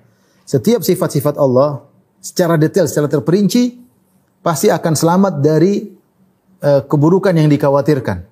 setiap 0.48 0.82
sifat-sifat 0.82 1.38
Allah 1.38 1.84
secara 2.18 2.58
detail 2.58 2.88
secara 2.88 3.08
terperinci 3.08 3.78
pasti 4.42 4.72
akan 4.72 4.92
selamat 4.96 5.38
dari 5.38 5.86
uh, 6.64 6.82
keburukan 6.84 7.32
yang 7.32 7.46
dikhawatirkan 7.46 8.24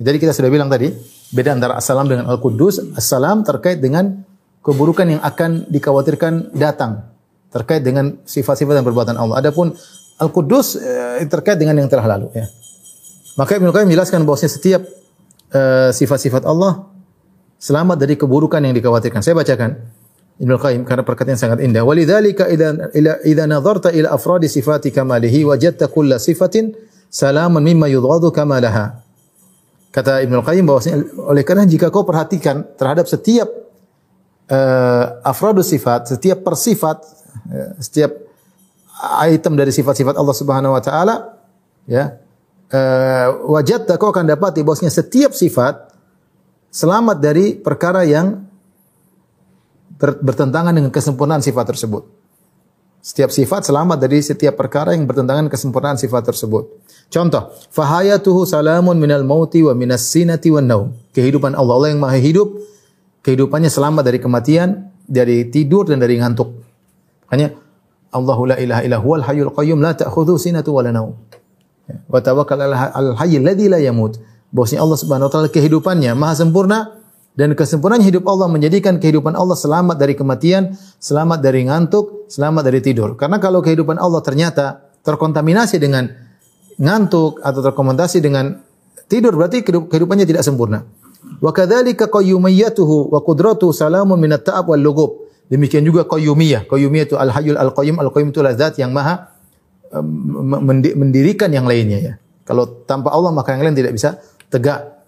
jadi 0.00 0.16
kita 0.16 0.32
sudah 0.32 0.48
bilang 0.48 0.72
tadi 0.72 1.20
Beda 1.30 1.54
antara 1.54 1.78
assalam 1.78 2.10
dengan 2.10 2.26
al-Quddus. 2.26 2.98
Assalam 2.98 3.46
terkait 3.46 3.78
dengan 3.78 4.26
keburukan 4.66 5.06
yang 5.06 5.22
akan 5.22 5.70
dikhawatirkan 5.70 6.58
datang. 6.58 7.06
Terkait 7.54 7.86
dengan 7.86 8.18
sifat-sifat 8.26 8.82
dan 8.82 8.82
perbuatan 8.82 9.14
Allah. 9.14 9.38
Adapun 9.38 9.70
al-Quddus 10.18 10.74
eh, 10.82 11.22
terkait 11.30 11.54
dengan 11.54 11.78
yang 11.78 11.86
telah 11.86 12.18
lalu. 12.18 12.34
Ya. 12.34 12.50
Maka 13.38 13.62
Ibnu 13.62 13.70
Qayyim 13.70 13.94
menjelaskan 13.94 14.26
bahwasanya 14.26 14.52
setiap 14.52 14.82
eh, 15.54 15.90
sifat-sifat 15.94 16.42
uh, 16.42 16.50
Allah 16.50 16.89
selamat 17.60 18.00
dari 18.00 18.16
keburukan 18.16 18.64
yang 18.64 18.72
dikhawatirkan. 18.72 19.20
Saya 19.20 19.36
bacakan 19.36 19.76
Ibnu 20.40 20.56
Qayyim 20.56 20.82
karena 20.88 21.04
perkataan 21.04 21.36
sangat 21.36 21.60
indah. 21.60 21.84
Walidzalika 21.84 22.48
idza 22.48 22.88
idza 23.28 23.44
nadharta 23.44 23.92
ila 23.92 24.16
afradi 24.16 24.48
sifati 24.48 24.88
kamalihi 24.88 25.44
wajadta 25.44 25.92
kulla 25.92 26.16
sifatin 26.16 26.72
salaman 27.12 27.60
mimma 27.60 27.92
yudghadu 27.92 28.32
kamalaha. 28.32 29.04
Kata 29.92 30.24
Ibnu 30.24 30.40
Qayyim 30.40 30.64
bahwasanya 30.64 30.96
oleh 31.28 31.44
karena 31.44 31.68
jika 31.68 31.92
kau 31.92 32.08
perhatikan 32.08 32.64
terhadap 32.80 33.04
setiap 33.04 33.52
uh, 34.48 35.20
afrodus 35.20 35.68
sifat, 35.68 36.08
setiap 36.08 36.40
persifat, 36.40 37.04
ya, 37.50 37.76
setiap 37.76 38.10
item 39.26 39.58
dari 39.58 39.74
sifat-sifat 39.74 40.16
Allah 40.16 40.32
Subhanahu 40.32 40.72
wa 40.72 40.80
taala, 40.80 41.36
ya. 41.84 42.16
Uh, 42.70 43.50
wajad 43.50 43.82
kau 43.98 44.14
akan 44.14 44.30
dapat 44.30 44.62
bahwasanya 44.62 44.94
setiap 44.94 45.34
sifat 45.34 45.89
selamat 46.70 47.18
dari 47.18 47.58
perkara 47.58 48.06
yang 48.06 48.46
bertentangan 50.00 50.72
dengan 50.72 50.88
kesempurnaan 50.94 51.42
sifat 51.42 51.74
tersebut. 51.74 52.06
Setiap 53.00 53.32
sifat 53.32 53.64
selamat 53.64 53.96
dari 53.96 54.20
setiap 54.20 54.60
perkara 54.60 54.92
yang 54.92 55.08
bertentangan 55.08 55.48
kesempurnaan 55.48 55.96
sifat 55.96 56.20
tersebut. 56.20 56.68
Contoh, 57.08 57.52
fahayatuhu 57.72 58.44
salamun 58.44 58.96
minal 59.00 59.24
mauti 59.24 59.64
wa 59.64 59.72
minas 59.72 60.04
sinati 60.04 60.52
wan 60.52 60.68
naum. 60.68 60.88
Kehidupan 61.16 61.56
Allah, 61.56 61.80
Allah 61.80 61.90
yang 61.96 62.00
maha 62.00 62.20
hidup, 62.20 62.60
kehidupannya 63.24 63.72
selamat 63.72 64.04
dari 64.04 64.20
kematian, 64.20 64.92
dari 65.08 65.48
tidur 65.48 65.88
dan 65.88 65.98
dari 65.98 66.20
ngantuk. 66.20 66.60
Hanya 67.32 67.56
Allahu 68.12 68.52
la 68.52 68.56
ilaha 68.60 68.80
illa 68.84 68.98
huwal 69.00 69.24
hayyul 69.24 69.52
qayyum 69.56 69.80
la 69.80 69.96
ta'khudhu 69.96 70.36
sinatu 70.36 70.76
wa 70.76 70.84
la 70.84 70.92
naum. 70.92 71.16
Ya, 71.88 72.04
wa 72.04 72.20
tawakkal 72.20 72.60
al 72.68 73.16
hayyil 73.16 73.42
ladzi 73.42 73.66
la 73.72 73.80
yamut. 73.80 74.20
Bosnya 74.50 74.82
Allah 74.82 74.98
Subhanahu 74.98 75.30
wa 75.30 75.32
taala 75.32 75.48
kehidupannya 75.48 76.14
maha 76.18 76.34
sempurna 76.34 77.00
Dan 77.38 77.54
kesempurnaan 77.54 78.02
hidup 78.02 78.26
Allah 78.26 78.50
menjadikan 78.50 78.98
kehidupan 78.98 79.38
Allah 79.38 79.54
selamat 79.54 79.96
dari 79.96 80.18
kematian, 80.18 80.74
selamat 80.98 81.38
dari 81.38 81.62
ngantuk, 81.62 82.26
selamat 82.26 82.62
dari 82.66 82.82
tidur. 82.82 83.14
Karena 83.14 83.38
kalau 83.38 83.62
kehidupan 83.62 83.96
Allah 84.02 84.18
ternyata 84.20 84.90
terkontaminasi 85.06 85.78
dengan 85.78 86.10
ngantuk 86.76 87.38
atau 87.40 87.60
terkontaminasi 87.62 88.18
dengan 88.18 88.58
tidur 89.06 89.38
berarti 89.38 89.62
kehidupannya 89.62 90.26
tidak 90.26 90.42
sempurna. 90.42 90.82
Wa 91.38 91.54
kadzalika 91.54 92.10
qayyumiyyatuhu 92.10 93.14
wa 93.14 93.20
qudratuhu 93.22 93.70
salamun 93.70 94.18
min 94.18 94.34
at-ta'ab 94.34 94.66
wal 94.66 94.82
lugub. 94.82 95.10
Demikian 95.46 95.86
juga 95.86 96.04
qayyumiyah. 96.10 96.66
Qayyumiyah 96.66 97.04
itu 97.06 97.16
al-hayyul 97.16 97.58
al-qayyum, 97.58 97.96
al-qayyum 98.02 98.34
itu 98.34 98.42
zat 98.58 98.74
yang 98.82 98.90
maha 98.90 99.32
mendirikan 100.98 101.50
yang 101.50 101.64
lainnya 101.64 101.98
ya. 101.98 102.14
Kalau 102.42 102.84
tanpa 102.86 103.14
Allah 103.14 103.30
maka 103.30 103.54
yang 103.54 103.62
lain 103.62 103.78
tidak 103.78 103.94
bisa 103.94 104.18
tegak. 104.50 105.00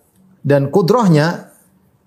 Dan 0.42 0.70
kudrahnya 0.70 1.52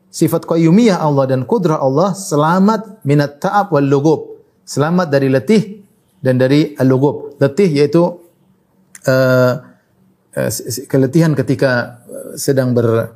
sifat 0.10 0.48
qayyumiyah 0.48 1.00
Allah 1.04 1.27
dan 1.27 1.44
kudrah 1.44 1.80
Allah 1.80 2.15
selamat 2.15 3.04
minat 3.04 3.44
ta'ab 3.44 3.75
wal 3.75 3.86
lugub. 3.86 4.20
Selamat 4.65 5.12
dari 5.12 5.30
letih 5.30 5.86
dan 6.25 6.42
dari 6.42 6.74
al-lugub. 6.74 7.38
Letih 7.38 7.70
yaitu 7.70 8.01
uh, 8.01 9.54
uh, 10.34 10.50
keletihan 10.89 11.38
ketika 11.38 12.01
sedang 12.34 12.74
ber 12.74 13.13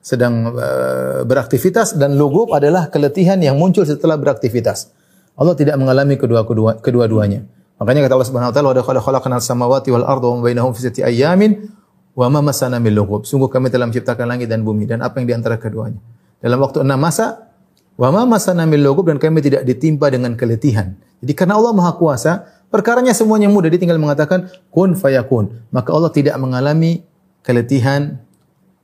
sedang 0.00 0.54
uh, 0.54 1.26
beraktivitas 1.26 1.98
dan 1.98 2.14
lugub 2.14 2.54
adalah 2.54 2.88
keletihan 2.88 3.36
yang 3.42 3.58
muncul 3.58 3.82
setelah 3.82 4.16
beraktivitas. 4.16 4.94
Allah 5.36 5.52
tidak 5.52 5.76
mengalami 5.76 6.16
kedua-kedua 6.16 6.80
kedua-duanya. 6.80 7.44
Makanya 7.76 8.08
kata 8.08 8.14
Allah 8.16 8.28
Subhanahu 8.30 8.50
wa 8.50 8.54
taala, 8.56 8.68
"Wa 8.72 8.86
qad 8.88 8.96
khalaqnal 9.04 9.42
samawati 9.44 9.92
wal 9.92 10.06
arda 10.08 10.26
wa 10.32 10.40
bainahum 10.40 10.72
fi 10.72 10.88
sittati 10.88 11.04
ayamin 11.04 11.68
wa 12.16 12.26
ma 12.32 12.40
masana 12.40 12.80
min 12.80 12.96
lughub." 12.96 13.28
Sungguh 13.28 13.52
kami 13.52 13.68
telah 13.68 13.84
menciptakan 13.84 14.24
langit 14.24 14.48
dan 14.48 14.64
bumi 14.64 14.88
dan 14.88 15.04
apa 15.04 15.20
yang 15.20 15.28
di 15.28 15.34
antara 15.36 15.60
keduanya. 15.60 16.00
Dalam 16.40 16.56
waktu 16.64 16.80
enam 16.80 16.96
masa, 16.96 17.52
wa 18.00 18.08
ma 18.08 18.24
masana 18.24 18.64
min 18.64 18.80
lughub 18.80 19.12
dan 19.12 19.20
kami 19.20 19.44
tidak 19.44 19.68
ditimpa 19.68 20.08
dengan 20.08 20.32
keletihan. 20.34 20.96
Jadi 21.20 21.32
karena 21.36 21.60
Allah 21.60 21.72
Maha 21.76 21.92
Kuasa, 21.96 22.48
perkaranya 22.72 23.12
semuanya 23.12 23.52
mudah. 23.52 23.68
Dia 23.68 23.80
tinggal 23.80 24.00
mengatakan 24.00 24.48
kun 24.72 24.96
fayakun. 24.96 25.68
Maka 25.68 25.92
Allah 25.92 26.12
tidak 26.12 26.36
mengalami 26.40 27.04
keletihan 27.44 28.20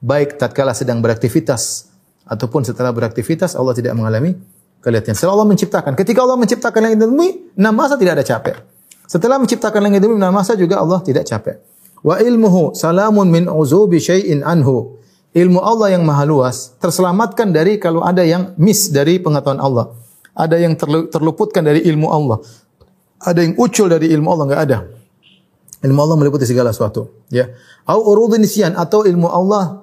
baik 0.02 0.36
tatkala 0.36 0.74
sedang 0.74 0.98
beraktivitas 0.98 1.92
ataupun 2.26 2.66
setelah 2.66 2.90
beraktivitas 2.90 3.54
Allah 3.54 3.74
tidak 3.74 3.94
mengalami 3.94 4.34
keletihan. 4.82 5.14
Setelah 5.14 5.38
Allah 5.38 5.48
menciptakan, 5.54 5.92
ketika 5.94 6.20
Allah 6.26 6.38
menciptakan 6.38 6.80
langit 6.82 6.98
dan 6.98 7.08
bumi, 7.14 7.54
enam 7.54 7.74
masa 7.74 7.94
tidak 7.94 8.18
ada 8.18 8.24
capek. 8.26 8.56
Setelah 9.06 9.36
menciptakan 9.38 9.80
langit 9.82 10.02
dan 10.02 10.08
bumi, 10.10 10.18
enam 10.18 10.34
masa 10.34 10.58
juga 10.58 10.82
Allah 10.82 10.98
tidak 11.04 11.24
capek. 11.28 11.62
Wa 12.02 12.18
ilmuhu 12.18 12.74
salamun 12.74 13.30
min 13.30 13.46
uzubi 13.46 14.02
syai'in 14.02 14.42
anhu. 14.42 14.98
Ilmu 15.32 15.64
Allah 15.64 15.96
yang 15.96 16.04
maha 16.04 16.28
luas 16.28 16.76
terselamatkan 16.76 17.56
dari 17.56 17.80
kalau 17.80 18.04
ada 18.04 18.20
yang 18.20 18.52
miss 18.60 18.92
dari 18.92 19.16
pengetahuan 19.16 19.62
Allah. 19.62 19.96
Ada 20.36 20.60
yang 20.60 20.76
terluputkan 21.08 21.64
dari 21.64 21.80
ilmu 21.88 22.08
Allah. 22.10 22.38
Ada 23.22 23.40
yang 23.46 23.54
ucul 23.56 23.88
dari 23.88 24.12
ilmu 24.12 24.28
Allah 24.28 24.44
enggak 24.50 24.62
ada. 24.68 24.78
Ilmu 25.82 25.98
Allah 25.98 26.16
meliputi 26.20 26.46
segala 26.46 26.70
sesuatu, 26.70 27.26
ya. 27.26 27.50
Au 27.90 28.06
urudun 28.06 28.46
atau 28.78 29.02
ilmu 29.02 29.26
Allah 29.26 29.82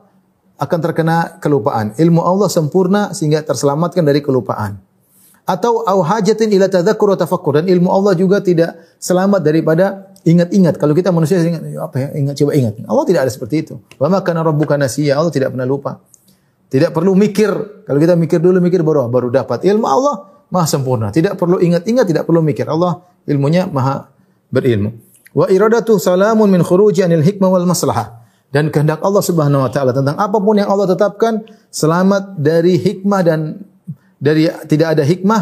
akan 0.59 0.79
terkena 0.79 1.39
kelupaan. 1.43 1.95
Ilmu 1.95 2.23
Allah 2.23 2.47
sempurna 2.47 3.11
sehingga 3.11 3.43
terselamatkan 3.43 4.03
dari 4.03 4.23
kelupaan. 4.23 4.79
Atau 5.49 5.81
au 5.81 5.99
hajatin 6.05 6.51
ila 6.53 6.69
tadzakkur 6.69 7.15
wa 7.15 7.17
tafakkur 7.17 7.57
dan 7.59 7.65
ilmu 7.65 7.89
Allah 7.89 8.13
juga 8.13 8.37
tidak 8.37 8.79
selamat 9.01 9.41
daripada 9.41 10.08
ingat-ingat. 10.27 10.75
Kalau 10.79 10.91
kita 10.95 11.13
manusia 11.13 11.39
ingat 11.39 11.63
apa 11.79 11.95
ya? 11.99 12.07
Ingat 12.15 12.35
coba 12.39 12.51
ingat. 12.55 12.73
Allah 12.87 13.05
tidak 13.07 13.21
ada 13.27 13.31
seperti 13.31 13.55
itu. 13.67 13.73
Wa 13.99 14.07
ma 14.11 14.19
kana 14.23 14.43
rabbuka 14.43 14.75
nasiya. 14.75 15.19
Allah 15.19 15.31
tidak 15.31 15.55
pernah 15.55 15.67
lupa. 15.67 15.99
Tidak 16.69 16.93
perlu 16.93 17.15
mikir. 17.17 17.51
Kalau 17.87 17.99
kita 17.99 18.13
mikir 18.19 18.37
dulu 18.37 18.61
mikir 18.61 18.83
baru 18.85 19.07
baru 19.09 19.31
dapat. 19.31 19.65
Ilmu 19.65 19.85
Allah 19.87 20.45
maha 20.53 20.67
sempurna. 20.69 21.09
Tidak 21.09 21.37
perlu 21.37 21.57
ingat-ingat, 21.61 22.05
tidak 22.05 22.23
perlu 22.29 22.43
mikir. 22.45 22.69
Allah 22.69 23.01
ilmunya 23.25 23.65
maha 23.69 24.09
berilmu. 24.53 24.93
Wa 25.33 25.45
iradatu 25.49 26.01
salamun 26.01 26.49
min 26.49 26.61
khuruji 26.65 27.05
anil 27.05 27.21
hikmah 27.21 27.49
wal 27.49 27.65
maslahah 27.69 28.19
dan 28.49 28.73
kehendak 28.73 28.97
Allah 29.05 29.21
Subhanahu 29.21 29.61
wa 29.61 29.69
taala 29.69 29.93
tentang 29.93 30.17
apa 30.17 30.37
pun 30.41 30.57
yang 30.57 30.69
Allah 30.69 30.89
tetapkan 30.89 31.45
selamat 31.69 32.41
dari 32.41 32.81
hikmah 32.81 33.21
dan 33.21 33.61
dari 34.17 34.49
tidak 34.65 34.97
ada 34.97 35.03
hikmah 35.05 35.41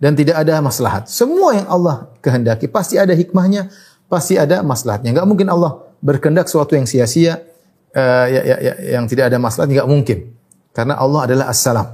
dan 0.00 0.16
tidak 0.16 0.40
ada 0.40 0.56
maslahat. 0.64 1.06
Semua 1.12 1.52
yang 1.52 1.68
Allah 1.68 2.08
kehendaki 2.24 2.66
pasti 2.72 2.96
ada 2.96 3.12
hikmahnya, 3.12 3.68
pasti 4.10 4.34
ada 4.34 4.66
maslahatnya. 4.66 5.14
Enggak 5.14 5.26
mungkin 5.30 5.46
Allah 5.46 5.86
berkehendak 6.02 6.50
sesuatu 6.50 6.74
yang 6.74 6.84
sia-sia 6.84 7.38
uh, 7.94 8.26
ya, 8.26 8.42
ya, 8.42 8.56
ya, 8.58 8.74
yang 8.98 9.06
tidak 9.06 9.30
ada 9.30 9.38
maslahat 9.38 9.70
enggak 9.70 9.86
mungkin. 9.86 10.18
Karena 10.74 10.98
Allah 10.98 11.30
adalah 11.30 11.46
as-salam. 11.48 11.86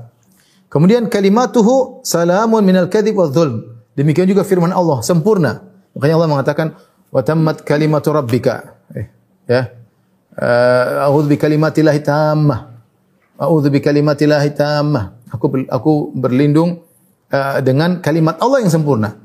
Kemudian 0.72 1.06
kalimatuhu 1.12 2.00
salamun 2.00 2.64
minal 2.64 2.88
kadzib 2.88 3.20
wa 3.20 3.28
dzulm. 3.28 3.76
Demikian 3.92 4.26
juga 4.26 4.42
firman 4.42 4.72
Allah 4.72 5.04
sempurna. 5.04 5.62
Makanya 5.92 6.14
Allah 6.16 6.30
mengatakan 6.32 6.66
wa 7.12 7.20
tammat 7.20 7.64
kalimatu 7.64 8.12
rabbika. 8.12 8.76
Eh, 8.92 9.06
ya, 9.48 9.76
Eh, 10.36 11.04
a'udzu 11.08 11.32
bi 11.32 11.40
kalimatillahi 11.40 12.00
tammah. 12.04 12.76
A'udzu 13.40 13.72
bi 13.72 13.80
kalimatillahi 13.80 14.52
tammah. 14.52 15.16
Aku 15.32 15.48
aku 15.72 15.92
berlindung 16.12 16.84
uh, 17.32 17.58
dengan 17.64 17.98
kalimat 18.04 18.36
Allah 18.38 18.62
yang 18.62 18.70
sempurna. 18.70 19.16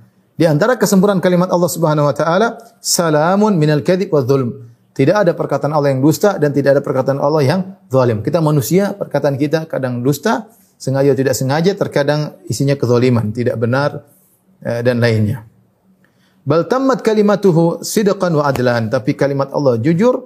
Di 0.41 0.49
antara 0.49 0.73
kesempurnaan 0.73 1.21
kalimat 1.21 1.53
Allah 1.53 1.69
Subhanahu 1.69 2.09
wa 2.09 2.15
taala, 2.17 2.57
salamun 2.81 3.61
minal 3.61 3.85
kadzib 3.85 4.09
wa 4.09 4.25
dzulm. 4.25 4.73
Tidak 4.89 5.13
ada 5.13 5.37
perkataan 5.37 5.69
Allah 5.69 5.93
yang 5.93 6.01
dusta 6.01 6.41
dan 6.41 6.49
tidak 6.49 6.73
ada 6.73 6.81
perkataan 6.81 7.21
Allah 7.21 7.45
yang 7.45 7.61
zalim. 7.93 8.25
Kita 8.25 8.41
manusia, 8.41 8.97
perkataan 8.97 9.37
kita 9.37 9.69
kadang 9.69 10.01
dusta, 10.01 10.49
sengaja 10.81 11.13
tidak 11.13 11.37
sengaja, 11.37 11.77
terkadang 11.77 12.41
isinya 12.49 12.73
kezaliman, 12.73 13.29
tidak 13.29 13.53
benar 13.61 14.01
uh, 14.65 14.81
dan 14.81 14.97
lainnya. 14.97 15.45
Bal 16.41 16.65
tammat 16.65 17.05
kalimatuhu 17.05 17.85
sidqan 17.85 18.33
wa 18.33 18.41
adlan, 18.41 18.89
tapi 18.89 19.13
kalimat 19.13 19.53
Allah 19.53 19.77
jujur 19.77 20.25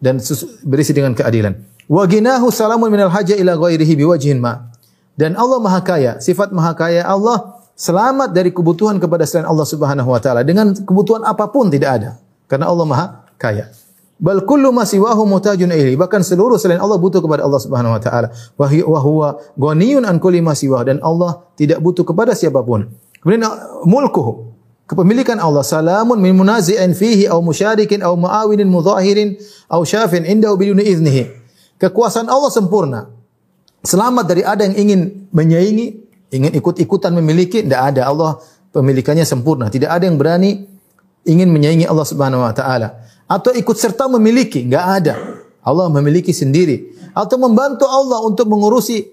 dan 0.00 0.16
berisi 0.64 0.96
dengan 0.96 1.12
keadilan. 1.12 1.60
Wa 1.92 2.08
ginahu 2.08 2.48
salamun 2.48 2.88
minal 2.88 3.12
haja 3.12 3.36
ila 3.36 3.52
ghairihi 3.52 4.00
biwajhin 4.00 4.40
ma. 4.40 4.72
Dan 5.12 5.36
Allah 5.36 5.60
Maha 5.60 5.84
Kaya, 5.84 6.12
sifat 6.24 6.56
Maha 6.56 6.72
Kaya 6.72 7.04
Allah 7.04 7.59
selamat 7.80 8.36
dari 8.36 8.52
kebutuhan 8.52 9.00
kepada 9.00 9.24
selain 9.24 9.48
Allah 9.48 9.64
Subhanahu 9.64 10.12
wa 10.12 10.20
taala 10.20 10.44
dengan 10.44 10.76
kebutuhan 10.76 11.24
apa 11.24 11.48
pun 11.48 11.72
tidak 11.72 11.90
ada 11.96 12.10
karena 12.44 12.68
Allah 12.68 12.84
Maha 12.84 13.06
Kaya. 13.40 13.72
Bal 14.20 14.44
kullu 14.44 14.68
ma 14.68 14.84
siwahu 14.84 15.24
mutajun 15.24 15.72
ilaihi. 15.72 15.96
Bahkan 15.96 16.20
seluruh 16.20 16.60
selain 16.60 16.76
Allah 16.76 17.00
butuh 17.00 17.24
kepada 17.24 17.40
Allah 17.40 17.56
Subhanahu 17.56 17.96
wa 17.96 18.00
taala. 18.04 18.28
Wa 18.60 18.68
huwa 19.00 19.40
ghaniyun 19.56 20.04
an 20.04 20.20
kulli 20.20 20.44
ma 20.44 20.52
siwahu 20.52 20.84
dan 20.84 21.00
Allah 21.00 21.48
tidak 21.56 21.80
butuh 21.80 22.04
kepada 22.04 22.36
siapa 22.36 22.60
pun. 22.60 22.84
Kemudian 23.24 23.48
mulkuhu 23.88 24.52
kepemilikan 24.84 25.40
Allah 25.40 25.64
salamun 25.64 26.20
min 26.20 26.36
munazi'in 26.36 26.92
fihi 26.92 27.32
au 27.32 27.40
musyarikin 27.40 28.04
au 28.04 28.12
muawinin 28.20 28.68
mudhahirin 28.68 29.40
au 29.72 29.88
syafin 29.88 30.28
indahu 30.28 30.60
biduni 30.60 30.84
iznihi. 30.84 31.32
Kekuasaan 31.80 32.28
Allah 32.28 32.52
sempurna. 32.52 33.08
Selamat 33.80 34.28
dari 34.28 34.44
ada 34.44 34.68
yang 34.68 34.76
ingin 34.76 35.00
menyaingi, 35.32 36.09
ingin 36.30 36.54
ikut-ikutan 36.56 37.12
memiliki, 37.14 37.62
tidak 37.66 37.94
ada. 37.94 38.02
Allah 38.10 38.30
pemilikannya 38.70 39.26
sempurna. 39.26 39.66
Tidak 39.68 39.90
ada 39.90 40.06
yang 40.06 40.16
berani 40.16 40.66
ingin 41.26 41.50
menyaingi 41.50 41.84
Allah 41.84 42.06
Subhanahu 42.06 42.42
wa 42.42 42.54
taala 42.54 43.04
atau 43.30 43.54
ikut 43.54 43.76
serta 43.76 44.08
memiliki, 44.10 44.66
enggak 44.66 44.86
ada. 45.02 45.14
Allah 45.60 45.92
memiliki 45.92 46.32
sendiri 46.32 46.96
atau 47.12 47.36
membantu 47.36 47.84
Allah 47.84 48.24
untuk 48.24 48.48
mengurusi 48.48 49.04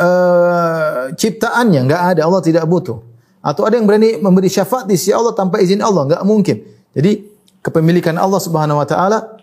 uh, 0.00 1.14
ciptaannya, 1.14 1.80
enggak 1.86 2.02
ada. 2.16 2.20
Allah 2.26 2.42
tidak 2.42 2.64
butuh. 2.66 3.00
Atau 3.40 3.62
ada 3.62 3.78
yang 3.78 3.86
berani 3.86 4.18
memberi 4.18 4.50
syafaat 4.50 4.90
di 4.90 4.98
sisi 4.98 5.14
Allah 5.14 5.30
tanpa 5.30 5.62
izin 5.62 5.78
Allah, 5.78 6.10
enggak 6.10 6.22
mungkin. 6.26 6.56
Jadi 6.96 7.22
kepemilikan 7.62 8.18
Allah 8.18 8.42
Subhanahu 8.42 8.82
wa 8.82 8.86
taala 8.88 9.38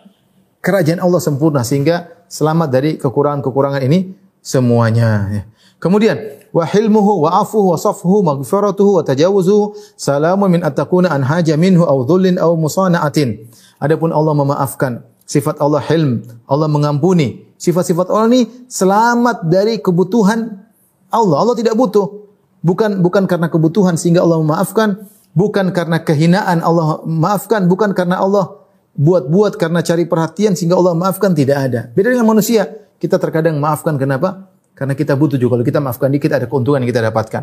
kerajaan 0.60 1.00
Allah 1.00 1.20
sempurna 1.20 1.64
sehingga 1.64 2.12
selamat 2.28 2.68
dari 2.68 2.90
kekurangan-kekurangan 3.00 3.80
ini 3.84 4.12
semuanya. 4.44 5.08
Ya. 5.32 5.42
Kemudian 5.80 6.43
wa 6.54 6.62
hilmuhu 6.62 7.26
wa 7.26 7.42
afuhu 7.42 7.74
wa 7.74 7.78
safhu 7.78 8.22
maghfiratuhu 8.22 8.90
wa 8.94 9.02
tajawuzuhu 9.02 9.74
salamun 9.98 10.54
min 10.54 10.60
atakuna 10.62 11.10
an 11.10 11.26
haja 11.26 11.58
minhu 11.58 11.82
aw 11.82 12.06
dhullin 12.06 12.38
aw 12.38 12.54
musanaatin. 12.54 13.50
Adapun 13.82 14.14
Allah 14.14 14.38
memaafkan, 14.38 15.02
sifat 15.26 15.58
Allah 15.58 15.82
hilm, 15.82 16.22
Allah 16.46 16.70
mengampuni. 16.70 17.42
Sifat-sifat 17.58 18.06
Allah 18.12 18.30
ini 18.30 18.42
selamat 18.70 19.50
dari 19.50 19.82
kebutuhan 19.82 20.62
Allah. 21.10 21.36
Allah 21.42 21.56
tidak 21.58 21.74
butuh. 21.74 22.22
Bukan 22.64 23.02
bukan 23.02 23.28
karena 23.28 23.50
kebutuhan 23.50 23.98
sehingga 23.98 24.24
Allah 24.24 24.40
memaafkan, 24.40 25.04
bukan 25.36 25.74
karena 25.74 26.00
kehinaan 26.00 26.64
Allah 26.64 27.02
maafkan, 27.04 27.68
bukan 27.68 27.92
karena 27.92 28.22
Allah 28.22 28.64
buat-buat 28.94 29.58
karena 29.58 29.82
cari 29.82 30.06
perhatian 30.06 30.54
sehingga 30.54 30.78
Allah 30.78 30.94
maafkan 30.96 31.34
tidak 31.34 31.58
ada. 31.60 31.80
Beda 31.92 32.14
dengan 32.14 32.30
manusia, 32.30 32.70
kita 33.02 33.20
terkadang 33.20 33.58
maafkan 33.60 33.98
kenapa? 34.00 34.53
Karena 34.74 34.94
kita 34.98 35.14
butuh 35.14 35.38
juga. 35.38 35.58
Kalau 35.58 35.66
kita 35.66 35.78
maafkan 35.78 36.10
dikit 36.10 36.30
ada 36.34 36.46
keuntungan 36.50 36.82
yang 36.82 36.90
kita 36.90 37.02
dapatkan. 37.10 37.42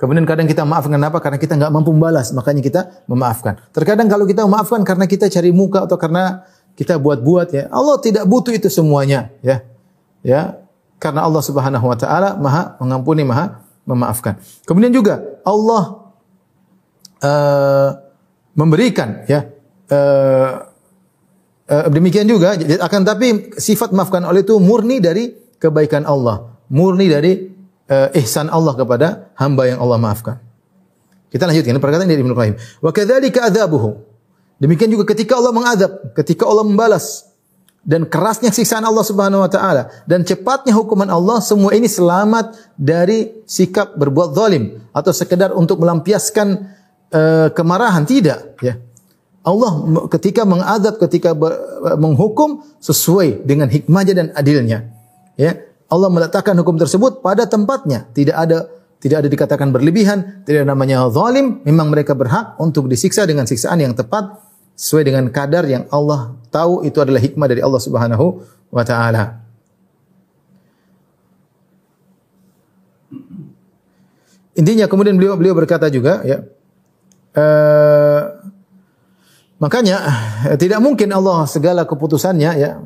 Kemudian 0.00 0.24
kadang 0.24 0.48
kita 0.48 0.64
maafkan 0.64 0.96
kenapa? 0.96 1.20
Karena 1.20 1.36
kita 1.36 1.60
nggak 1.60 1.72
mampu 1.76 1.92
membalas, 1.92 2.32
makanya 2.32 2.64
kita 2.64 2.80
memaafkan. 3.04 3.60
Terkadang 3.68 4.08
kalau 4.08 4.24
kita 4.24 4.48
memaafkan 4.48 4.80
karena 4.80 5.04
kita 5.04 5.28
cari 5.28 5.52
muka 5.52 5.84
atau 5.84 6.00
karena 6.00 6.40
kita 6.72 6.96
buat-buat 6.96 7.52
ya. 7.52 7.68
Allah 7.68 8.00
tidak 8.00 8.24
butuh 8.24 8.56
itu 8.56 8.72
semuanya 8.72 9.28
ya. 9.44 9.60
Ya. 10.24 10.56
karena 11.00 11.24
Allah 11.24 11.40
Subhanahu 11.40 11.84
wa 11.88 11.96
taala 11.96 12.36
Maha 12.36 12.76
mengampuni, 12.80 13.24
Maha 13.24 13.64
memaafkan. 13.88 14.36
Kemudian 14.68 14.92
juga 14.92 15.20
Allah 15.44 16.12
uh, 17.24 17.90
memberikan 18.52 19.24
ya 19.24 19.48
uh, 19.92 20.50
uh, 21.72 21.86
demikian 21.88 22.28
juga 22.28 22.56
akan 22.56 23.00
tapi 23.04 23.56
sifat 23.56 23.96
maafkan 23.96 24.24
oleh 24.28 24.44
itu 24.44 24.56
murni 24.60 25.00
dari 25.00 25.32
kebaikan 25.56 26.04
Allah, 26.04 26.59
murni 26.70 27.10
dari 27.10 27.50
uh, 27.90 28.08
ihsan 28.22 28.46
Allah 28.46 28.72
kepada 28.78 29.34
hamba 29.36 29.66
yang 29.66 29.82
Allah 29.82 29.98
maafkan. 29.98 30.38
Kita 31.30 31.46
lanjutkan 31.46 31.78
perkataan 31.78 32.10
dari 32.10 32.22
Ibnu 32.22 32.34
Qayyim. 32.34 32.56
Wa 32.82 32.90
kadzalika 32.90 33.50
adzabuhu. 33.50 33.98
Demikian 34.62 34.90
juga 34.92 35.10
ketika 35.14 35.38
Allah 35.38 35.54
mengadab, 35.54 36.12
ketika 36.14 36.44
Allah 36.44 36.66
membalas 36.66 37.30
dan 37.80 38.04
kerasnya 38.04 38.52
siksaan 38.52 38.84
Allah 38.84 39.00
Subhanahu 39.00 39.40
wa 39.40 39.48
taala 39.48 39.88
dan 40.04 40.20
cepatnya 40.20 40.76
hukuman 40.76 41.08
Allah 41.08 41.40
semua 41.40 41.72
ini 41.72 41.88
selamat 41.88 42.76
dari 42.76 43.40
sikap 43.48 43.96
berbuat 43.96 44.36
zalim 44.36 44.84
atau 44.92 45.12
sekedar 45.16 45.56
untuk 45.56 45.80
melampiaskan 45.80 46.76
uh, 47.08 47.48
kemarahan 47.56 48.04
tidak 48.04 48.60
ya 48.60 48.76
Allah 49.40 49.72
ketika 50.12 50.44
mengadab 50.44 51.00
ketika 51.00 51.32
ber, 51.32 51.56
menghukum 51.96 52.60
sesuai 52.84 53.48
dengan 53.48 53.72
hikmahnya 53.72 54.12
dan 54.12 54.26
adilnya 54.36 54.92
ya 55.40 55.56
Allah 55.90 56.08
meletakkan 56.08 56.54
hukum 56.54 56.78
tersebut 56.78 57.18
pada 57.20 57.50
tempatnya. 57.50 58.06
Tidak 58.14 58.34
ada 58.34 58.70
tidak 59.00 59.26
ada 59.26 59.28
dikatakan 59.32 59.74
berlebihan 59.74 60.46
tidak 60.46 60.62
ada 60.64 60.68
namanya 60.70 61.10
zalim. 61.10 61.58
Memang 61.66 61.90
mereka 61.90 62.14
berhak 62.14 62.54
untuk 62.62 62.86
disiksa 62.86 63.26
dengan 63.26 63.44
siksaan 63.44 63.82
yang 63.82 63.92
tepat 63.98 64.38
sesuai 64.78 65.02
dengan 65.10 65.26
kadar 65.34 65.66
yang 65.66 65.90
Allah 65.90 66.38
tahu. 66.54 66.86
Itu 66.86 67.02
adalah 67.02 67.18
hikmah 67.18 67.50
dari 67.50 67.60
Allah 67.60 67.82
Subhanahu 67.82 68.26
wa 68.70 68.84
taala. 68.86 69.42
Intinya 74.54 74.86
kemudian 74.86 75.16
beliau 75.18 75.34
beliau 75.34 75.56
berkata 75.56 75.88
juga 75.88 76.20
ya 76.22 76.44
uh, 77.34 78.22
makanya 79.56 79.96
tidak 80.62 80.78
mungkin 80.84 81.10
Allah 81.16 81.48
segala 81.48 81.88
keputusannya 81.88 82.50
ya 82.60 82.76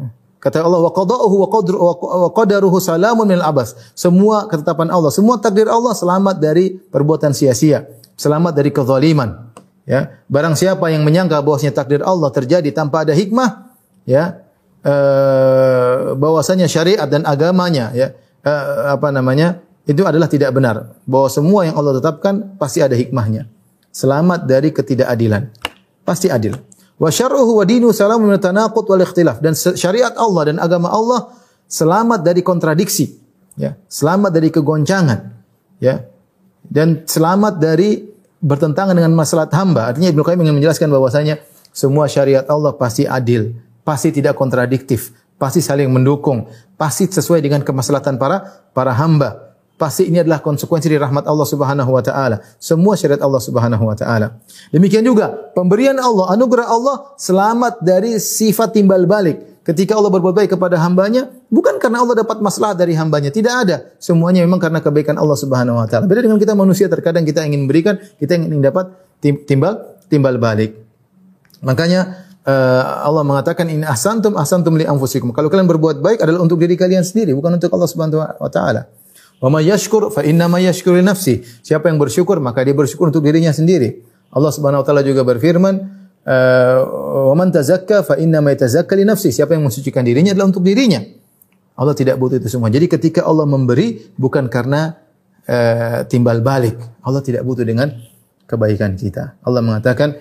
kata 0.45 0.61
Allah 0.61 0.85
wa 0.85 0.93
qada'uhu 0.93 1.37
wa 1.41 1.49
qadru 1.49 1.77
wa 1.81 2.29
qadaruhu 2.37 2.77
salamun 2.77 3.25
minal 3.25 3.49
abas 3.49 3.73
semua 3.97 4.45
ketetapan 4.53 4.93
Allah 4.93 5.09
semua 5.09 5.41
takdir 5.41 5.73
Allah 5.73 5.97
selamat 5.97 6.37
dari 6.37 6.77
perbuatan 6.77 7.33
sia-sia 7.33 7.89
selamat 8.21 8.53
dari 8.53 8.69
kezaliman 8.69 9.55
Ya, 9.85 10.25
barang 10.33 10.57
siapa 10.57 10.89
yang 10.89 11.05
menyangka 11.05 11.45
bahwasanya 11.45 11.77
takdir 11.77 12.01
Allah 12.01 12.33
terjadi 12.33 12.73
tanpa 12.73 13.05
ada 13.05 13.13
hikmah, 13.13 13.77
ya, 14.09 14.41
eh, 14.81 16.17
bahwasanya 16.17 16.65
syariat 16.73 17.05
dan 17.05 17.29
agamanya, 17.29 17.93
ya, 17.93 18.17
eh, 18.49 18.65
apa 18.97 19.13
namanya, 19.13 19.61
itu 19.85 20.01
adalah 20.09 20.25
tidak 20.25 20.57
benar. 20.57 20.97
Bahwa 21.05 21.29
semua 21.29 21.69
yang 21.69 21.77
Allah 21.77 22.01
tetapkan 22.01 22.57
pasti 22.57 22.81
ada 22.81 22.97
hikmahnya. 22.97 23.45
Selamat 23.93 24.49
dari 24.49 24.73
ketidakadilan. 24.73 25.53
Pasti 26.01 26.33
adil. 26.33 26.57
Wa 26.95 27.11
syar'uhu 27.11 27.59
wa 27.59 27.65
dinu 27.67 27.91
salamun 27.91 28.31
min 28.31 28.39
tanaqud 28.39 28.87
wal 28.87 29.03
ikhtilaf 29.03 29.43
dan 29.43 29.59
syariat 29.59 30.15
Allah 30.15 30.55
dan 30.55 30.57
agama 30.63 30.95
Allah 30.95 31.35
selamat 31.67 32.23
dari 32.23 32.41
kontradiksi, 32.45 33.19
ya, 33.59 33.75
selamat 33.91 34.31
dari 34.31 34.49
kegoncangan, 34.55 35.19
ya, 35.83 36.07
dan 36.71 37.03
selamat 37.03 37.59
dari 37.59 38.07
bertentangan 38.39 38.95
dengan 38.95 39.11
masalah 39.17 39.51
hamba. 39.51 39.91
Artinya 39.91 40.13
Ibnu 40.13 40.23
Qayyim 40.23 40.41
ingin 40.45 40.57
menjelaskan 40.61 40.89
bahwasanya 40.93 41.43
semua 41.75 42.07
syariat 42.07 42.47
Allah 42.47 42.77
pasti 42.79 43.09
adil, 43.09 43.57
pasti 43.83 44.15
tidak 44.15 44.39
kontradiktif, 44.39 45.11
pasti 45.35 45.59
saling 45.59 45.91
mendukung, 45.91 46.47
pasti 46.79 47.11
sesuai 47.11 47.43
dengan 47.43 47.67
kemaslahatan 47.67 48.21
para 48.21 48.71
para 48.71 48.95
hamba. 48.95 49.54
Pasti 49.75 50.07
ini 50.07 50.23
adalah 50.23 50.39
konsekuensi 50.39 50.87
dari 50.87 51.03
rahmat 51.03 51.27
Allah 51.27 51.47
Subhanahu 51.51 51.91
wa 51.91 51.99
taala. 51.99 52.39
Semua 52.63 52.95
syariat 52.95 53.19
Allah 53.27 53.43
Subhanahu 53.43 53.91
wa 53.91 53.97
taala. 53.99 54.39
Demikian 54.71 55.03
juga 55.03 55.35
pemberian 55.51 55.99
Allah, 55.99 56.31
anugerah 56.31 56.71
Allah 56.71 57.11
selamat 57.19 57.83
dari 57.83 58.23
sifat 58.23 58.71
timbal 58.71 59.03
balik 59.11 59.55
ketika 59.65 59.97
Allah 59.97 60.13
berbuat 60.13 60.37
baik 60.37 60.55
kepada 60.55 60.77
hambanya, 60.79 61.27
bukan 61.49 61.81
karena 61.81 62.05
Allah 62.05 62.23
dapat 62.23 62.39
masalah 62.39 62.77
dari 62.77 62.95
hambanya. 62.95 63.33
Tidak 63.33 63.51
ada. 63.51 63.91
Semuanya 63.97 64.45
memang 64.45 64.61
karena 64.61 64.79
kebaikan 64.79 65.17
Allah 65.17 65.35
Subhanahu 65.35 65.81
Wa 65.81 65.87
Taala. 65.89 66.05
Beda 66.07 66.21
dengan 66.23 66.39
kita 66.39 66.53
manusia, 66.55 66.87
terkadang 66.87 67.25
kita 67.25 67.43
ingin 67.43 67.67
memberikan, 67.67 67.99
kita 68.21 68.37
ingin 68.39 68.61
dapat 68.61 68.93
timbal 69.25 69.99
timbal 70.07 70.37
balik. 70.37 70.77
Makanya 71.65 72.29
uh, 72.45 73.09
Allah 73.09 73.25
mengatakan 73.25 73.67
ini 73.73 73.89
ahsantum 73.89 74.37
ahsantum 74.37 74.77
li 74.77 74.85
anfusikum. 74.85 75.33
Kalau 75.33 75.49
kalian 75.49 75.67
berbuat 75.67 76.05
baik 76.05 76.21
adalah 76.21 76.45
untuk 76.45 76.61
diri 76.61 76.77
kalian 76.77 77.03
sendiri, 77.03 77.33
bukan 77.33 77.57
untuk 77.57 77.73
Allah 77.73 77.89
Subhanahu 77.89 78.21
wa 78.21 78.51
taala. 78.53 78.87
Wa 79.39 79.49
may 79.51 79.67
fa 80.13 80.23
inna 80.23 80.47
ma 80.47 80.59
yashkuru 80.63 81.01
nafsi. 81.03 81.43
Siapa 81.43 81.91
yang 81.91 81.99
bersyukur 81.99 82.39
maka 82.39 82.63
dia 82.63 82.77
bersyukur 82.77 83.09
untuk 83.09 83.25
dirinya 83.25 83.51
sendiri. 83.51 84.03
Allah 84.35 84.51
Subhanahu 84.51 84.83
wa 84.83 84.87
taala 84.87 85.03
juga 85.07 85.23
berfirman, 85.23 85.95
Eh, 86.25 86.81
wa 87.29 87.37
man 87.37 87.53
tazakka 87.53 88.01
fa 88.01 88.17
inna 88.17 88.41
ma 88.41 88.49
yatazakka 88.57 88.97
li 88.97 89.05
nafsi. 89.05 89.29
Siapa 89.29 89.53
yang 89.53 89.69
mensucikan 89.69 90.01
dirinya 90.01 90.33
adalah 90.33 90.49
untuk 90.49 90.65
dirinya. 90.65 91.05
Allah 91.77 91.93
tidak 91.93 92.17
butuh 92.17 92.41
itu 92.41 92.49
semua. 92.49 92.73
Jadi 92.73 92.89
ketika 92.89 93.29
Allah 93.29 93.45
memberi 93.45 94.15
bukan 94.15 94.47
karena 94.47 94.95
uh, 95.43 96.07
timbal 96.07 96.39
balik. 96.39 96.79
Allah 97.03 97.19
tidak 97.19 97.43
butuh 97.43 97.67
dengan 97.67 97.91
kebaikan 98.47 98.95
kita. 98.95 99.43
Allah 99.43 99.59
mengatakan, 99.59 100.15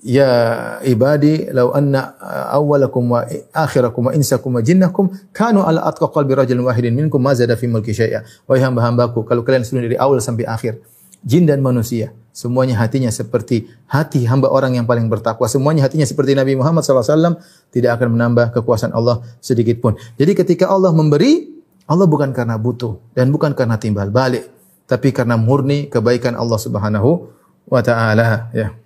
Ya 0.00 0.80
ibadi, 0.80 1.52
law 1.52 1.76
anna 1.76 2.16
awwalakum 2.56 3.04
wa 3.12 3.20
akhirakum 3.52 4.08
wa 4.08 4.12
insakum 4.16 4.56
wa 4.56 4.64
jinnakum 4.64 5.12
kanu 5.36 5.60
ala 5.60 5.84
atqa 5.84 6.08
qalbi 6.08 6.32
rajulin 6.32 6.64
wahidin 6.64 6.96
minkum 6.96 7.20
ma 7.20 7.36
zada 7.36 7.52
fi 7.52 7.68
mulki 7.68 7.92
syai'a. 7.92 8.24
Wahai 8.48 8.64
hamba-hambaku, 8.64 9.28
kalau 9.28 9.44
kalian 9.44 9.60
seluruh 9.60 9.92
dari 9.92 10.00
awal 10.00 10.16
sampai 10.24 10.48
akhir, 10.48 10.80
jin 11.20 11.44
dan 11.44 11.60
manusia, 11.60 12.16
Semuanya 12.30 12.78
hatinya 12.78 13.10
seperti 13.10 13.66
hati 13.90 14.22
hamba 14.22 14.48
orang 14.54 14.78
yang 14.78 14.86
paling 14.86 15.10
bertakwa. 15.10 15.50
Semuanya 15.50 15.90
hatinya 15.90 16.06
seperti 16.06 16.38
Nabi 16.38 16.54
Muhammad 16.54 16.86
SAW. 16.86 17.42
Tidak 17.74 17.90
akan 17.90 18.14
menambah 18.14 18.54
kekuasaan 18.54 18.94
Allah 18.94 19.20
sedikit 19.42 19.82
pun. 19.82 19.98
Jadi 20.14 20.38
ketika 20.38 20.70
Allah 20.70 20.94
memberi, 20.94 21.50
Allah 21.90 22.06
bukan 22.06 22.30
karena 22.30 22.54
butuh. 22.54 23.02
Dan 23.18 23.34
bukan 23.34 23.50
karena 23.58 23.82
timbal 23.82 24.14
balik. 24.14 24.46
Tapi 24.86 25.10
karena 25.10 25.34
murni 25.34 25.90
kebaikan 25.90 26.38
Allah 26.38 26.58
Subhanahu 26.58 27.28
wa 27.66 27.82
ta'ala. 27.82 28.54
Ya. 28.54 28.78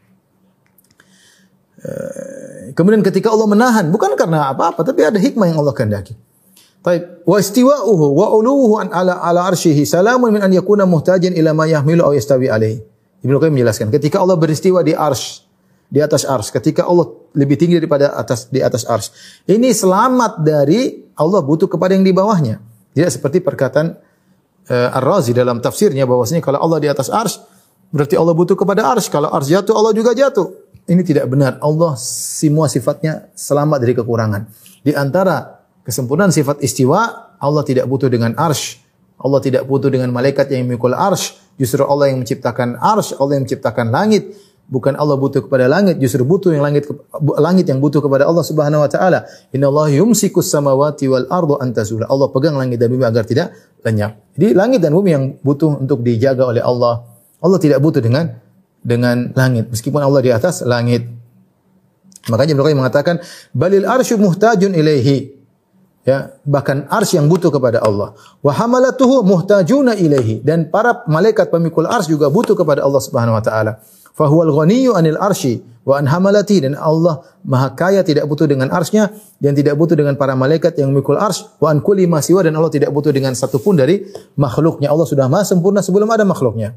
Eh, 1.85 2.73
kemudian 2.73 3.05
ketika 3.05 3.29
Allah 3.29 3.44
menahan, 3.44 3.92
bukan 3.92 4.16
karena 4.16 4.57
apa-apa, 4.57 4.81
tapi 4.81 5.05
ada 5.05 5.20
hikmah 5.20 5.53
yang 5.53 5.61
Allah 5.61 5.77
kehendaki. 5.77 6.16
Baik, 6.81 7.25
wa 7.29 7.37
istiwa'uhu 7.37 8.07
wa 8.12 8.27
uluhu 8.33 8.81
an 8.81 8.88
ala 8.92 9.20
ala 9.20 9.49
arsyihi 9.53 9.85
salamun 9.88 10.33
min 10.33 10.40
an 10.40 10.53
yakuna 10.53 10.88
muhtajan 10.88 11.33
ila 11.33 11.53
ma 11.53 11.64
yahmilu 11.68 12.05
aw 12.05 12.12
yastawi 12.12 12.49
alaihi. 12.49 12.81
Ibnu 13.25 13.40
Qayyim 13.40 13.57
menjelaskan, 13.57 13.88
ketika 13.88 14.20
Allah 14.20 14.37
beristiwa 14.37 14.85
di 14.85 14.92
arsh, 14.92 15.44
di 15.88 16.01
atas 16.01 16.29
arsh, 16.29 16.53
ketika 16.53 16.85
Allah 16.85 17.09
lebih 17.37 17.57
tinggi 17.57 17.81
daripada 17.81 18.12
atas 18.16 18.53
di 18.53 18.61
atas 18.61 18.85
arsh, 18.85 19.12
ini 19.49 19.73
selamat 19.73 20.44
dari 20.44 21.09
Allah 21.16 21.40
butuh 21.40 21.68
kepada 21.68 21.97
yang 21.97 22.05
di 22.05 22.12
bawahnya. 22.12 22.61
Tidak 22.92 23.09
seperti 23.09 23.40
perkataan 23.40 23.97
uh, 24.68 24.99
Ar-Razi 25.01 25.33
dalam 25.33 25.64
tafsirnya 25.64 26.05
bahwasanya 26.05 26.44
kalau 26.44 26.61
Allah 26.61 26.85
di 26.85 26.88
atas 26.92 27.09
arsh, 27.09 27.40
berarti 27.92 28.16
Allah 28.16 28.37
butuh 28.37 28.57
kepada 28.61 28.92
arsh. 28.92 29.09
Kalau 29.09 29.33
arsh 29.33 29.49
jatuh, 29.49 29.73
Allah 29.73 29.97
juga 29.97 30.12
jatuh. 30.12 30.63
Ini 30.85 31.01
tidak 31.01 31.33
benar. 31.33 31.57
Allah 31.64 31.97
semua 32.01 32.68
sifatnya 32.68 33.33
selamat 33.33 33.81
dari 33.81 33.97
kekurangan. 33.97 34.44
Di 34.85 34.92
antara 34.92 35.64
kesempurnaan 35.81 36.29
sifat 36.29 36.61
istiwa, 36.61 37.33
Allah 37.40 37.64
tidak 37.64 37.88
butuh 37.88 38.12
dengan 38.12 38.37
arsh. 38.37 38.85
Allah 39.16 39.40
tidak 39.40 39.64
butuh 39.64 39.88
dengan 39.88 40.12
malaikat 40.12 40.53
yang 40.53 40.68
memikul 40.68 40.92
arsh. 40.92 41.40
Justru 41.57 41.88
Allah 41.88 42.12
yang 42.12 42.20
menciptakan 42.20 42.77
arsh, 42.77 43.16
Allah 43.16 43.40
yang 43.40 43.49
menciptakan 43.49 43.88
langit. 43.88 44.37
Bukan 44.64 44.97
Allah 44.97 45.16
butuh 45.20 45.44
kepada 45.44 45.68
langit, 45.68 46.01
justru 46.01 46.25
butuh 46.25 46.49
yang 46.49 46.64
langit 46.64 46.88
langit 47.37 47.68
yang 47.68 47.85
butuh 47.85 48.01
kepada 48.01 48.25
Allah 48.25 48.40
Subhanahu 48.40 48.81
wa 48.81 48.88
taala. 48.88 49.29
Inna 49.53 49.68
Allah 49.68 49.92
yumsikus 49.92 50.49
samawati 50.49 51.05
wal 51.05 51.29
ardu 51.29 51.61
an. 51.61 51.77
Allah 52.09 52.29
pegang 52.33 52.57
langit 52.57 52.81
dan 52.81 52.88
bumi 52.88 53.05
agar 53.05 53.29
tidak 53.29 53.53
lenyap. 53.85 54.20
Jadi 54.37 54.57
langit 54.57 54.81
dan 54.81 54.97
bumi 54.97 55.11
yang 55.12 55.25
butuh 55.44 55.81
untuk 55.81 56.01
dijaga 56.01 56.49
oleh 56.49 56.64
Allah. 56.64 57.05
Allah 57.44 57.61
tidak 57.61 57.81
butuh 57.85 58.01
dengan 58.01 58.44
dengan 58.85 59.33
langit. 59.33 59.73
Meskipun 59.73 60.05
Allah 60.05 60.20
di 60.20 60.31
atas 60.31 60.61
langit. 60.62 61.09
Makanya 62.29 62.53
mereka 62.53 62.77
mengatakan 62.77 63.16
balil 63.57 63.88
arsyu 63.88 64.20
muhtajun 64.20 64.77
ilaihi. 64.77 65.33
Ya 66.05 66.37
bahkan 66.44 66.85
ars 66.92 67.16
yang 67.16 67.33
butuh 67.33 67.49
kepada 67.49 67.81
Allah. 67.81 68.12
Wa 68.44 68.53
hamalatuhu 68.53 69.25
muhtajuna 69.25 69.97
ilaihi. 69.97 70.44
Dan 70.44 70.68
para 70.68 71.01
malaikat 71.09 71.49
pemikul 71.49 71.88
ars 71.88 72.12
juga 72.12 72.29
butuh 72.29 72.53
kepada 72.53 72.85
Allah 72.85 73.01
Subhanahu 73.01 73.40
wa 73.40 73.44
taala. 73.44 73.81
Fa 74.12 74.29
huwal 74.29 74.53
ghaniyyu 74.53 74.92
anil 74.92 75.16
arsy 75.16 75.64
wa 75.88 75.97
an 75.97 76.05
hamalati. 76.05 76.61
Dan 76.61 76.77
Allah 76.77 77.25
maha 77.40 77.73
kaya 77.73 78.05
tidak 78.05 78.29
butuh 78.29 78.44
dengan 78.44 78.68
arsnya 78.68 79.16
dan 79.40 79.57
tidak 79.57 79.81
butuh 79.81 79.97
dengan 79.97 80.12
para 80.20 80.37
malaikat 80.37 80.77
yang 80.77 80.92
memikul 80.92 81.16
ars. 81.16 81.57
Wa 81.57 81.73
an 81.73 81.81
kulli 81.81 82.05
ma 82.05 82.20
siwa. 82.20 82.44
Dan 82.44 82.53
Allah 82.53 82.68
tidak 82.68 82.92
butuh 82.92 83.09
dengan 83.09 83.33
satupun 83.33 83.81
dari 83.81 84.05
makhluknya. 84.37 84.92
Allah 84.92 85.09
sudah 85.09 85.25
maha 85.25 85.49
sempurna 85.49 85.81
sebelum 85.81 86.09
ada 86.12 86.29
makhluknya 86.29 86.77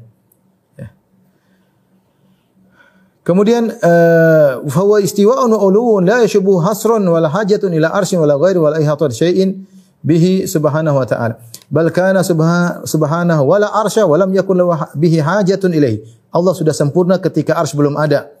Kemudian 3.28 3.68
uh, 3.68 4.64
fahuwa 4.64 5.04
istiwa'un 5.04 5.52
wa 5.52 5.60
uluwun 5.60 6.08
la 6.08 6.24
yashubu 6.24 6.64
hasran 6.64 7.04
wala 7.04 7.28
hajatun 7.28 7.76
ila 7.76 7.92
arsyin 7.92 8.24
wala 8.24 8.40
ghairi 8.40 8.56
wala 8.56 8.80
ihatan 8.80 9.12
syai'in 9.12 9.68
bihi 10.00 10.48
subhanahu 10.48 10.96
wa 10.96 11.04
ta'ala. 11.04 11.36
Bal 11.68 11.92
kana 11.92 12.24
subha- 12.24 12.88
subhanahu 12.88 13.44
wala 13.44 13.68
arsya 13.68 14.08
wa 14.08 14.16
lam 14.16 14.32
yakun 14.32 14.64
bihi 14.96 15.20
hajatun 15.20 15.76
ilaihi. 15.76 16.00
Allah 16.32 16.56
sudah 16.56 16.72
sempurna 16.72 17.20
ketika 17.20 17.60
arsy 17.60 17.76
belum 17.76 18.00
ada. 18.00 18.32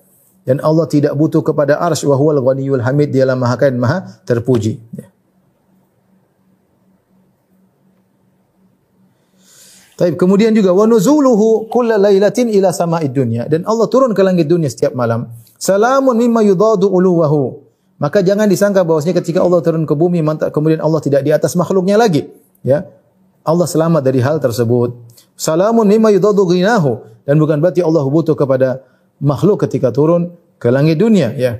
Dan 0.48 0.64
Allah 0.64 0.88
tidak 0.88 1.12
butuh 1.12 1.44
kepada 1.44 1.76
arsy 1.76 2.08
wa 2.08 2.16
huwal 2.16 2.40
ghaniyul 2.40 2.80
hamid 2.80 3.12
dialah 3.12 3.36
maha 3.36 3.60
kaya 3.60 3.76
dan 3.76 3.84
maha 3.84 3.98
terpuji. 4.24 4.80
Ya. 4.96 5.12
Taib. 9.98 10.14
Kemudian 10.14 10.54
juga 10.54 10.70
wa 10.70 10.86
nuzuluhu 10.86 11.66
kulla 11.66 11.98
lailatin 11.98 12.46
ila 12.54 12.70
sama'id 12.70 13.10
dunya 13.10 13.50
dan 13.50 13.66
Allah 13.66 13.90
turun 13.90 14.14
ke 14.14 14.22
langit 14.22 14.46
dunia 14.46 14.70
setiap 14.70 14.94
malam. 14.94 15.26
Salamun 15.58 16.14
mimma 16.14 16.46
yudadu 16.46 16.86
uluwahu. 16.86 17.66
Maka 17.98 18.22
jangan 18.22 18.46
disangka 18.46 18.86
bahwasanya 18.86 19.18
ketika 19.18 19.42
Allah 19.42 19.58
turun 19.58 19.82
ke 19.82 19.90
bumi 19.98 20.22
kemudian 20.54 20.78
Allah 20.78 21.02
tidak 21.02 21.26
di 21.26 21.34
atas 21.34 21.58
makhluknya 21.58 21.98
lagi, 21.98 22.30
ya. 22.62 22.86
Allah 23.42 23.66
selamat 23.66 24.06
dari 24.06 24.22
hal 24.22 24.38
tersebut. 24.38 24.94
Salamun 25.34 25.82
mimma 25.82 26.14
yudadu 26.14 26.46
ghinahu 26.46 27.02
dan 27.26 27.34
bukan 27.42 27.58
berarti 27.58 27.82
Allah 27.82 28.06
butuh 28.06 28.38
kepada 28.38 28.86
makhluk 29.18 29.66
ketika 29.66 29.90
turun 29.90 30.30
ke 30.62 30.70
langit 30.70 30.94
dunia, 31.02 31.34
ya. 31.34 31.58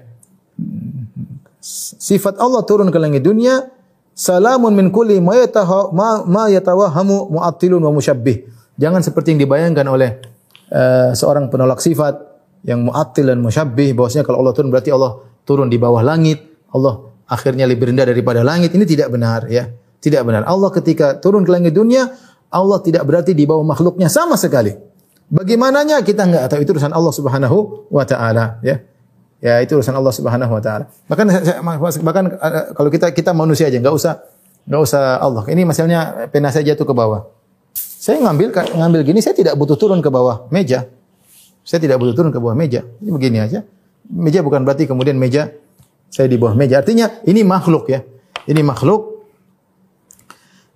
Sifat 1.98 2.38
Allah 2.38 2.62
turun 2.62 2.94
ke 2.94 2.98
langit 3.03 3.27
dunia 3.27 3.66
Salamun 4.19 4.75
min 4.75 4.91
kulli 4.91 5.23
ma 5.23 5.39
yatawahamu 5.39 7.31
mu'attilun 7.31 7.79
wa 7.79 7.95
musyabbih. 7.95 8.51
Jangan 8.75 8.99
seperti 8.99 9.39
yang 9.39 9.47
dibayangkan 9.47 9.87
oleh 9.87 10.19
uh, 10.75 11.15
seorang 11.15 11.47
penolak 11.47 11.79
sifat 11.79 12.19
yang 12.67 12.83
mu'attil 12.83 13.31
dan 13.31 13.39
musyabbih 13.39 13.95
bahwasanya 13.95 14.27
kalau 14.27 14.43
Allah 14.43 14.59
turun 14.59 14.75
berarti 14.75 14.91
Allah 14.91 15.23
turun 15.47 15.71
di 15.71 15.79
bawah 15.79 16.03
langit, 16.03 16.43
Allah 16.75 17.15
akhirnya 17.31 17.71
lebih 17.71 17.95
rendah 17.95 18.11
daripada 18.11 18.43
langit. 18.43 18.75
Ini 18.75 18.83
tidak 18.83 19.15
benar 19.15 19.47
ya. 19.47 19.71
Tidak 20.03 20.23
benar. 20.27 20.43
Allah 20.51 20.71
ketika 20.75 21.23
turun 21.23 21.47
ke 21.47 21.55
langit 21.55 21.79
dunia, 21.79 22.11
Allah 22.51 22.83
tidak 22.83 23.07
berarti 23.07 23.39
di 23.39 23.47
bawah 23.47 23.63
makhluknya 23.63 24.11
sama 24.11 24.35
sekali. 24.35 24.75
Bagaimananya 25.31 26.03
kita 26.03 26.27
enggak 26.27 26.51
tahu 26.51 26.67
itu 26.67 26.75
urusan 26.75 26.91
Allah 26.91 27.15
Subhanahu 27.15 27.87
wa 27.87 28.03
taala 28.03 28.59
ya. 28.67 28.83
Ya 29.38 29.62
itu 29.62 29.79
urusan 29.79 29.94
Allah 29.94 30.11
Subhanahu 30.11 30.51
wa 30.51 30.62
taala. 30.62 30.90
Bahkan 31.07 31.27
bahkan 32.03 32.24
eh, 32.35 32.64
kalau 32.74 32.90
kita 32.90 33.14
kita 33.14 33.31
manusia 33.31 33.70
aja 33.70 33.79
nggak 33.79 33.94
usah 33.94 34.22
nggak 34.66 34.83
usah 34.83 35.22
Allah. 35.22 35.46
Ini 35.46 35.62
misalnya 35.62 36.29
pena 36.29 36.51
saya 36.51 36.74
jatuh 36.74 36.87
ke 36.87 36.94
bawah. 36.94 37.31
Saya 37.77 38.18
ngambil 38.22 38.51
ngambil 38.53 39.01
gini 39.07 39.22
saya 39.22 39.38
tidak 39.38 39.55
butuh 39.55 39.79
turun 39.79 40.03
ke 40.03 40.11
bawah 40.11 40.51
meja. 40.51 40.90
Saya 41.62 41.79
tidak 41.85 42.03
butuh 42.03 42.14
turun 42.18 42.31
ke 42.35 42.38
bawah 42.42 42.57
meja. 42.59 42.83
Ini 42.98 43.11
begini 43.14 43.38
aja. 43.38 43.62
Meja 44.09 44.42
bukan 44.42 44.64
berarti 44.66 44.88
kemudian 44.88 45.14
meja 45.14 45.55
saya 46.11 46.27
di 46.27 46.35
bawah 46.40 46.59
meja. 46.59 46.83
Artinya 46.83 47.22
ini 47.29 47.46
makhluk 47.46 47.87
ya. 47.92 48.03
Ini 48.48 48.64
makhluk 48.64 49.18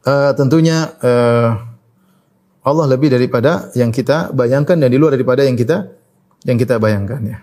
Eh, 0.02 0.32
tentunya 0.34 0.98
eh, 0.98 1.50
Allah 2.62 2.86
lebih 2.90 3.06
daripada 3.06 3.70
yang 3.78 3.94
kita 3.94 4.34
bayangkan 4.34 4.74
dan 4.74 4.90
di 4.90 4.98
luar 4.98 5.14
daripada 5.14 5.46
yang 5.46 5.54
kita 5.54 5.94
yang 6.42 6.58
kita 6.58 6.82
bayangkan 6.82 7.22
ya. 7.22 7.38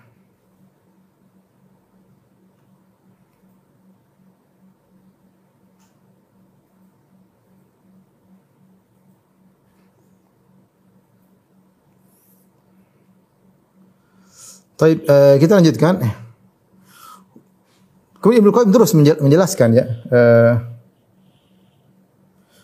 Taib, 14.79 15.03
eh, 15.03 15.35
kita 15.43 15.59
lanjutkan. 15.59 15.99
Kemudian 18.23 18.39
Ibnu 18.39 18.51
Qayyim 18.55 18.71
terus 18.71 18.91
menjel- 18.95 19.19
menjelaskan 19.19 19.69
ya. 19.75 19.85
Eh, 20.07 20.53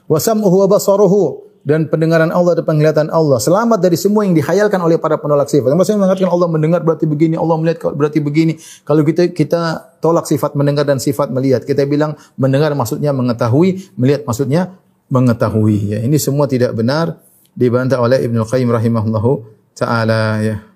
wa 0.07 0.19
sam'uhu 0.19 0.63
wa 0.63 0.67
basaruhu 0.71 1.43
dan 1.65 1.89
pendengaran 1.89 2.29
Allah 2.29 2.55
dan 2.55 2.63
penglihatan 2.63 3.09
Allah 3.09 3.41
selamat 3.41 3.81
dari 3.81 3.97
semua 3.97 4.21
yang 4.21 4.37
dihayalkan 4.37 4.77
oleh 4.79 5.01
para 5.01 5.17
penolak 5.17 5.49
sifat. 5.49 5.73
Maksudnya 5.73 6.07
mengatakan 6.07 6.29
Allah 6.31 6.47
mendengar 6.47 6.79
berarti 6.85 7.09
begini, 7.09 7.35
Allah 7.35 7.57
melihat 7.57 7.91
berarti 7.91 8.21
begini. 8.23 8.53
Kalau 8.85 9.01
kita 9.03 9.33
kita 9.33 9.61
tolak 9.99 10.29
sifat 10.29 10.53
mendengar 10.55 10.85
dan 10.87 11.01
sifat 11.01 11.33
melihat, 11.33 11.67
kita 11.67 11.83
bilang 11.83 12.15
mendengar 12.39 12.71
maksudnya 12.77 13.11
mengetahui, 13.11 13.91
melihat 13.97 14.23
maksudnya 14.23 14.77
mengetahui. 15.11 15.97
Ya, 15.97 15.99
ini 16.05 16.15
semua 16.21 16.45
tidak 16.45 16.77
benar 16.77 17.19
dibantah 17.57 17.97
oleh 17.97 18.23
Ibnu 18.23 18.45
Qayyim 18.45 18.69
rahimahullahu 18.69 19.31
taala 19.73 20.39
ya. 20.45 20.74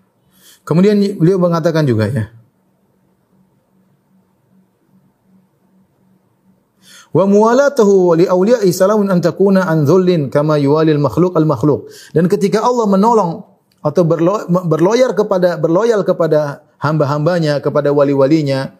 Kemudian 0.70 1.02
beliau 1.18 1.42
mengatakan 1.42 1.82
juga 1.82 2.06
ya. 2.06 2.30
Wa 7.10 7.26
muwalatuhu 7.26 8.14
li 8.22 8.30
awliya'i 8.30 8.70
salamun 8.70 9.10
an 9.10 9.18
takuna 9.18 9.66
an 9.66 9.82
dhullin 9.82 10.30
kama 10.30 10.62
yuwali 10.62 10.94
al-makhluq 10.94 11.34
al-makhluq. 11.34 11.90
Dan 12.14 12.30
ketika 12.30 12.62
Allah 12.62 12.86
menolong 12.86 13.50
atau 13.82 14.06
berlo, 14.06 14.46
berloyal 14.46 15.18
kepada 15.18 15.58
berloyal 15.58 16.06
kepada 16.06 16.62
hamba-hambanya, 16.78 17.66
kepada 17.66 17.90
wali-walinya, 17.90 18.78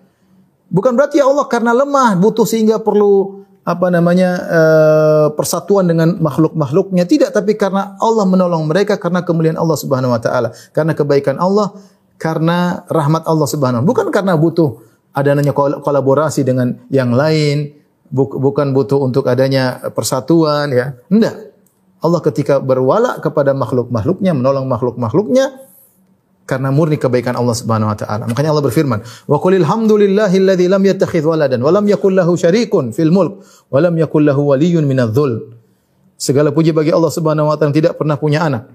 bukan 0.70 0.94
berarti 0.94 1.18
ya 1.18 1.26
Allah 1.26 1.50
karena 1.50 1.74
lemah 1.74 2.22
butuh 2.22 2.46
sehingga 2.46 2.78
perlu 2.78 3.42
apa 3.70 3.94
namanya 3.94 4.30
eh, 4.50 5.28
persatuan 5.38 5.86
dengan 5.86 6.18
makhluk-makhluknya. 6.18 7.06
Tidak 7.06 7.30
tapi 7.30 7.54
karena 7.54 7.94
Allah 8.02 8.26
menolong 8.26 8.66
mereka 8.66 8.98
karena 8.98 9.22
kemuliaan 9.22 9.62
Allah 9.62 9.78
Subhanahu 9.78 10.10
wa 10.10 10.18
taala 10.18 10.50
karena 10.74 10.98
kebaikan 10.98 11.38
Allah 11.38 11.78
karena 12.18 12.82
rahmat 12.90 13.30
Allah 13.30 13.46
Subhanahu 13.46 13.86
bukan 13.86 14.10
karena 14.10 14.34
butuh 14.34 14.82
adanya 15.14 15.54
kol- 15.54 15.86
kolaborasi 15.86 16.42
dengan 16.42 16.82
yang 16.90 17.14
lain 17.14 17.78
buk- 18.10 18.42
bukan 18.42 18.74
butuh 18.74 18.98
untuk 19.06 19.30
adanya 19.30 19.78
persatuan 19.94 20.74
ya. 20.74 20.98
Enggak. 21.14 21.54
Allah 22.00 22.20
ketika 22.26 22.58
berwala 22.58 23.22
kepada 23.22 23.54
makhluk-makhluknya 23.54 24.34
menolong 24.34 24.66
makhluk-makhluknya 24.66 25.69
karena 26.50 26.74
murni 26.74 26.98
kebaikan 26.98 27.38
Allah 27.38 27.54
Subhanahu 27.54 27.94
wa 27.94 27.98
taala. 28.02 28.26
Makanya 28.26 28.50
Allah 28.50 28.66
berfirman, 28.66 29.06
"Wa 29.30 29.38
qulil 29.38 29.62
hamdulillahilladzi 29.62 30.66
lam 30.66 30.82
yattakhidz 30.82 31.30
waladan 31.30 31.62
wa 31.62 31.70
lam 31.70 31.86
yakul 31.86 32.18
lahu 32.18 32.34
syarikun 32.34 32.90
fil 32.90 33.14
mulk 33.14 33.46
wa 33.70 33.78
lam 33.78 33.94
yakul 33.94 34.26
lahu 34.26 34.50
waliyyun 34.50 34.90
minadh-dhul." 34.90 35.54
Segala 36.18 36.50
puji 36.50 36.74
bagi 36.74 36.90
Allah 36.90 37.14
Subhanahu 37.14 37.54
wa 37.54 37.56
taala 37.56 37.70
yang 37.70 37.78
tidak 37.78 37.94
pernah 38.02 38.18
punya 38.18 38.50
anak 38.50 38.66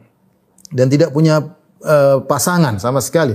dan 0.71 0.87
tidak 0.87 1.11
punya 1.11 1.43
eh, 1.83 2.23
pasangan 2.23 2.79
sama 2.79 3.03
sekali 3.03 3.35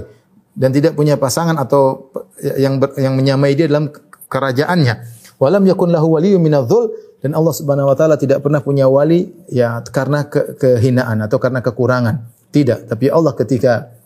dan 0.56 0.72
tidak 0.72 0.96
punya 0.96 1.20
pasangan 1.20 1.60
atau 1.60 2.10
yang 2.40 2.80
ber- 2.80 2.96
yang 2.96 3.20
menyamai 3.20 3.60
dia 3.60 3.68
dalam 3.68 3.92
kerajaannya. 4.32 4.96
Wa 5.36 5.52
lam 5.52 5.68
yakun 5.68 5.92
lahu 5.92 6.16
waliyyun 6.16 6.40
minadh-dhul 6.40 6.90
dan 7.20 7.36
Allah 7.36 7.52
Subhanahu 7.52 7.92
wa 7.92 7.96
taala 8.00 8.16
tidak 8.16 8.40
pernah 8.40 8.64
punya 8.64 8.88
wali 8.88 9.28
ya 9.52 9.84
karena 9.92 10.26
ke- 10.32 10.56
kehinaan 10.56 11.20
atau 11.28 11.36
karena 11.36 11.60
kekurangan. 11.60 12.40
Tidak, 12.50 12.90
tapi 12.90 13.14
Allah 13.14 13.38
ketika 13.38 13.74
uh, 13.78 13.99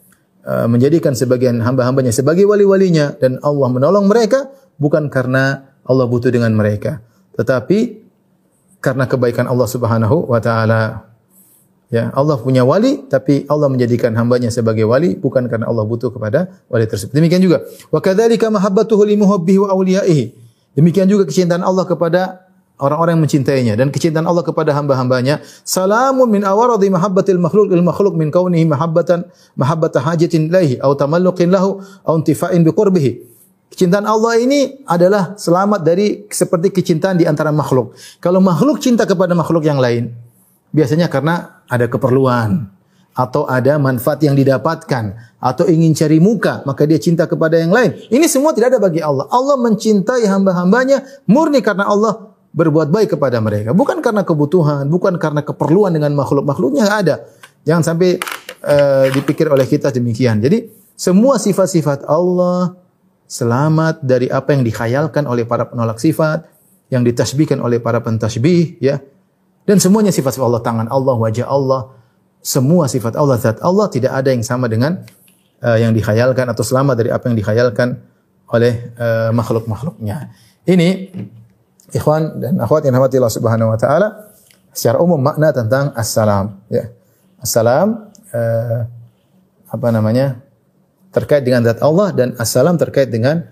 menjadikan 0.43 1.15
sebagian 1.15 1.63
hamba-hambanya 1.63 2.11
sebagai 2.11 2.43
wali-walinya 2.43 3.15
dan 3.15 3.39
Allah 3.39 3.67
menolong 3.71 4.11
mereka 4.11 4.51
bukan 4.75 5.07
karena 5.07 5.71
Allah 5.87 6.03
butuh 6.07 6.31
dengan 6.31 6.51
mereka, 6.51 6.99
tetapi 7.39 8.03
karena 8.83 9.07
kebaikan 9.07 9.47
Allah 9.47 9.67
Subhanahu 9.67 10.27
wa 10.27 10.39
taala. 10.43 11.11
Ya, 11.93 12.09
Allah 12.17 12.41
punya 12.41 12.65
wali 12.65 13.05
tapi 13.05 13.45
Allah 13.45 13.69
menjadikan 13.69 14.17
hambanya 14.17 14.49
sebagai 14.49 14.81
wali 14.81 15.13
bukan 15.13 15.45
karena 15.45 15.69
Allah 15.69 15.85
butuh 15.85 16.09
kepada 16.09 16.65
wali 16.65 16.89
tersebut. 16.89 17.13
Demikian 17.13 17.37
juga 17.37 17.61
wa 17.93 18.01
kadzalika 18.01 18.49
mahabbatuhu 18.49 19.05
li 19.05 19.13
wa. 19.13 20.33
Demikian 20.73 21.05
juga 21.05 21.29
kecintaan 21.29 21.61
Allah 21.61 21.85
kepada 21.85 22.49
orang-orang 22.81 23.19
yang 23.19 23.23
mencintainya 23.23 23.73
dan 23.77 23.93
kecintaan 23.93 24.25
Allah 24.25 24.41
kepada 24.41 24.73
hamba-hambanya. 24.73 25.43
Salamun 25.61 26.29
min 26.29 26.41
awaradi 26.41 26.89
mahabbatil 26.89 27.37
makhluk 27.37 27.69
il 27.69 27.83
makhluk 27.85 28.13
min 28.17 28.33
kaunihi 28.33 28.65
mahabbatan 28.65 29.29
mahabbata 29.53 30.01
hajatin 30.01 30.49
ilaihi 30.49 30.81
au 30.81 30.97
tamalluqin 30.97 31.53
lahu 31.53 31.81
au 32.05 32.13
intifa'in 32.17 32.65
bi 32.65 32.71
qurbihi. 32.73 33.11
Kecintaan 33.73 34.05
Allah 34.05 34.37
ini 34.37 34.85
adalah 34.85 35.33
selamat 35.33 35.81
dari 35.81 36.29
seperti 36.29 36.69
kecintaan 36.69 37.17
di 37.17 37.25
antara 37.25 37.49
makhluk. 37.49 37.97
Kalau 38.21 38.37
makhluk 38.37 38.77
cinta 38.77 39.01
kepada 39.09 39.33
makhluk 39.33 39.65
yang 39.65 39.81
lain, 39.81 40.13
biasanya 40.69 41.09
karena 41.09 41.65
ada 41.65 41.89
keperluan 41.89 42.69
atau 43.13 43.45
ada 43.45 43.77
manfaat 43.77 44.21
yang 44.25 44.33
didapatkan 44.33 45.13
atau 45.37 45.65
ingin 45.69 45.93
cari 45.93 46.17
muka 46.17 46.65
maka 46.65 46.85
dia 46.85 46.97
cinta 46.97 47.29
kepada 47.29 47.61
yang 47.61 47.69
lain. 47.69 47.93
Ini 48.09 48.25
semua 48.25 48.53
tidak 48.53 48.77
ada 48.77 48.79
bagi 48.81 49.01
Allah. 49.01 49.29
Allah 49.29 49.57
mencintai 49.57 50.25
hamba-hambanya 50.25 51.05
murni 51.29 51.61
karena 51.61 51.89
Allah 51.89 52.32
berbuat 52.53 52.93
baik 52.93 53.17
kepada 53.17 53.41
mereka, 53.41 53.73
bukan 53.73 53.99
karena 53.99 54.21
kebutuhan, 54.21 54.85
bukan 54.85 55.17
karena 55.17 55.41
keperluan 55.41 55.89
dengan 55.89 56.13
makhluk-makhluknya 56.13 56.85
ada. 56.85 57.25
Jangan 57.65 57.83
sampai 57.93 58.21
eh, 58.61 59.05
dipikir 59.09 59.49
oleh 59.49 59.65
kita 59.65 59.89
demikian. 59.89 60.37
Jadi 60.37 60.69
semua 60.93 61.41
sifat-sifat 61.41 62.05
Allah 62.05 62.77
selamat 63.25 64.05
dari 64.05 64.29
apa 64.29 64.53
yang 64.53 64.61
dikhayalkan 64.61 65.25
oleh 65.25 65.49
para 65.49 65.65
penolak 65.65 65.97
sifat, 65.97 66.45
yang 66.93 67.01
ditasbihkan 67.01 67.57
oleh 67.57 67.81
para 67.81 67.97
pentasbih, 68.05 68.77
ya. 68.77 69.01
Dan 69.65 69.81
semuanya 69.81 70.13
sifat 70.13 70.37
Allah, 70.37 70.61
tangan 70.61 70.85
Allah, 70.91 71.17
wajah 71.17 71.49
Allah, 71.49 71.97
semua 72.43 72.85
sifat 72.85 73.17
Allah, 73.17 73.39
zat 73.41 73.57
Allah 73.63 73.89
tidak 73.89 74.13
ada 74.13 74.29
yang 74.29 74.43
sama 74.45 74.69
dengan 74.69 75.01
uh, 75.63 75.77
yang 75.79 75.95
dikhayalkan 75.95 76.45
atau 76.51 76.61
selamat 76.61 76.99
dari 76.99 77.09
apa 77.09 77.31
yang 77.31 77.37
dikhayalkan 77.39 77.97
oleh 78.51 78.93
uh, 78.99 79.31
makhluk-makhluknya. 79.33 80.35
Ini 80.67 80.89
ikhwan 81.93 82.41
dan 82.41 82.57
akhwat 82.59 82.83
yang 82.83 82.97
rahmati 82.97 83.21
Allah 83.21 83.33
Subhanahu 83.33 83.69
wa 83.71 83.77
taala, 83.77 84.33
secara 84.73 84.97
umum 84.99 85.21
makna 85.21 85.53
tentang 85.53 85.93
assalam 85.93 86.59
ya. 86.67 86.89
Assalam 87.39 88.09
eh, 88.33 88.89
apa 89.69 89.87
namanya? 89.93 90.43
terkait 91.13 91.45
dengan 91.45 91.61
zat 91.61 91.79
Allah 91.85 92.09
dan 92.11 92.33
assalam 92.41 92.75
terkait 92.75 93.07
dengan 93.13 93.45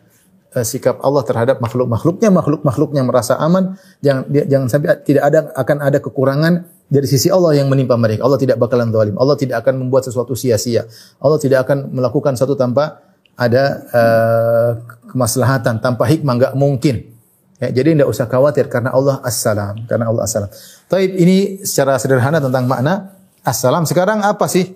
uh, 0.57 0.65
sikap 0.65 0.97
Allah 1.05 1.21
terhadap 1.23 1.61
makhluk-makhluknya, 1.61 2.33
makhluk-makhluknya 2.33 3.05
merasa 3.05 3.37
aman, 3.37 3.77
jangan 4.01 4.25
jangan 4.27 4.67
sampai 4.67 4.97
tidak 5.05 5.23
ada 5.29 5.39
akan 5.53 5.77
ada 5.77 5.97
kekurangan 6.01 6.53
dari 6.91 7.07
sisi 7.07 7.29
Allah 7.29 7.55
yang 7.55 7.69
menimpa 7.69 7.95
mereka. 7.95 8.25
Allah 8.25 8.41
tidak 8.41 8.57
bakalan 8.59 8.89
zalim. 8.91 9.15
Allah 9.15 9.37
tidak 9.37 9.63
akan 9.63 9.87
membuat 9.87 10.03
sesuatu 10.09 10.33
sia-sia. 10.33 10.89
Allah 11.21 11.39
tidak 11.39 11.69
akan 11.69 11.93
melakukan 11.93 12.33
satu 12.35 12.57
tanpa 12.57 12.99
ada 13.37 13.63
uh, 13.93 14.71
kemaslahatan, 15.13 15.79
tanpa 15.79 16.09
hikmah 16.09 16.33
enggak 16.35 16.53
mungkin. 16.57 17.13
Ya, 17.61 17.69
jadi 17.69 17.93
tidak 17.93 18.09
usah 18.09 18.25
khawatir 18.25 18.65
karena 18.73 18.89
Allah 18.89 19.21
assalam, 19.21 19.85
karena 19.85 20.09
Allah 20.09 20.25
assalam. 20.25 20.49
Taib 20.89 21.13
ini 21.13 21.61
secara 21.61 22.01
sederhana 22.01 22.41
tentang 22.41 22.65
makna 22.65 23.13
assalam. 23.45 23.85
Sekarang 23.85 24.25
apa 24.25 24.49
sih 24.49 24.73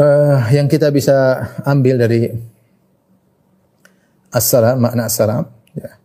uh, 0.00 0.48
yang 0.48 0.64
kita 0.64 0.88
bisa 0.88 1.44
ambil 1.68 2.00
dari 2.00 2.32
assalam, 4.32 4.80
makna 4.80 5.12
assalam. 5.12 5.44
Ya. 5.76 6.00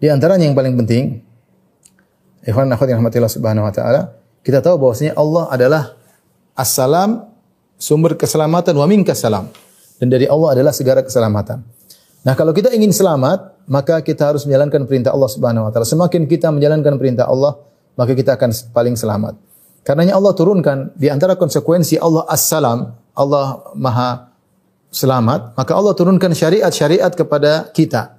Di 0.00 0.08
antaranya 0.08 0.48
yang 0.48 0.56
paling 0.56 0.72
penting, 0.80 1.20
ikhwan 2.48 2.72
akhwat 2.72 2.88
yang 2.88 3.04
rahmatillah 3.04 3.28
subhanahu 3.28 3.68
wa 3.68 3.74
ta'ala, 3.76 4.16
kita 4.40 4.64
tahu 4.64 4.80
bahwasanya 4.80 5.12
Allah 5.12 5.44
adalah 5.52 5.82
assalam, 6.56 7.28
sumber 7.76 8.16
keselamatan, 8.16 8.72
wa 8.72 8.88
minka 8.88 9.12
salam. 9.12 9.52
Dan 10.00 10.08
dari 10.08 10.24
Allah 10.24 10.56
adalah 10.56 10.72
segala 10.72 11.04
keselamatan. 11.04 11.75
Nah 12.26 12.34
kalau 12.34 12.50
kita 12.50 12.74
ingin 12.74 12.90
selamat, 12.90 13.70
maka 13.70 14.02
kita 14.02 14.34
harus 14.34 14.42
menjalankan 14.50 14.82
perintah 14.90 15.14
Allah 15.14 15.30
subhanahu 15.30 15.62
wa 15.62 15.70
ta'ala. 15.70 15.86
Semakin 15.86 16.26
kita 16.26 16.50
menjalankan 16.50 16.98
perintah 16.98 17.30
Allah, 17.30 17.54
maka 17.94 18.18
kita 18.18 18.34
akan 18.34 18.50
paling 18.74 18.98
selamat. 18.98 19.38
Karenanya 19.86 20.18
Allah 20.18 20.34
turunkan 20.34 20.90
di 20.98 21.06
antara 21.06 21.38
konsekuensi 21.38 22.02
Allah 22.02 22.26
as-salam, 22.26 22.90
Allah 23.14 23.62
Maha 23.78 24.34
selamat, 24.90 25.54
maka 25.54 25.72
Allah 25.78 25.94
turunkan 25.94 26.34
syariat-syariat 26.34 27.14
kepada 27.14 27.70
kita 27.70 28.18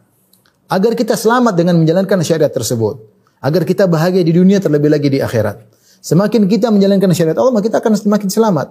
agar 0.71 0.95
kita 0.95 1.19
selamat 1.19 1.59
dengan 1.59 1.75
menjalankan 1.75 2.23
syariat 2.23 2.51
tersebut, 2.51 3.03
agar 3.43 3.67
kita 3.67 3.91
bahagia 3.91 4.23
di 4.23 4.31
dunia 4.31 4.63
terlebih 4.63 4.87
lagi 4.87 5.11
di 5.11 5.19
akhirat. 5.19 5.67
Semakin 5.99 6.47
kita 6.47 6.71
menjalankan 6.71 7.11
syariat 7.11 7.35
Allah, 7.35 7.59
maka 7.59 7.67
kita 7.67 7.83
akan 7.83 7.91
semakin 7.99 8.29
selamat. 8.31 8.67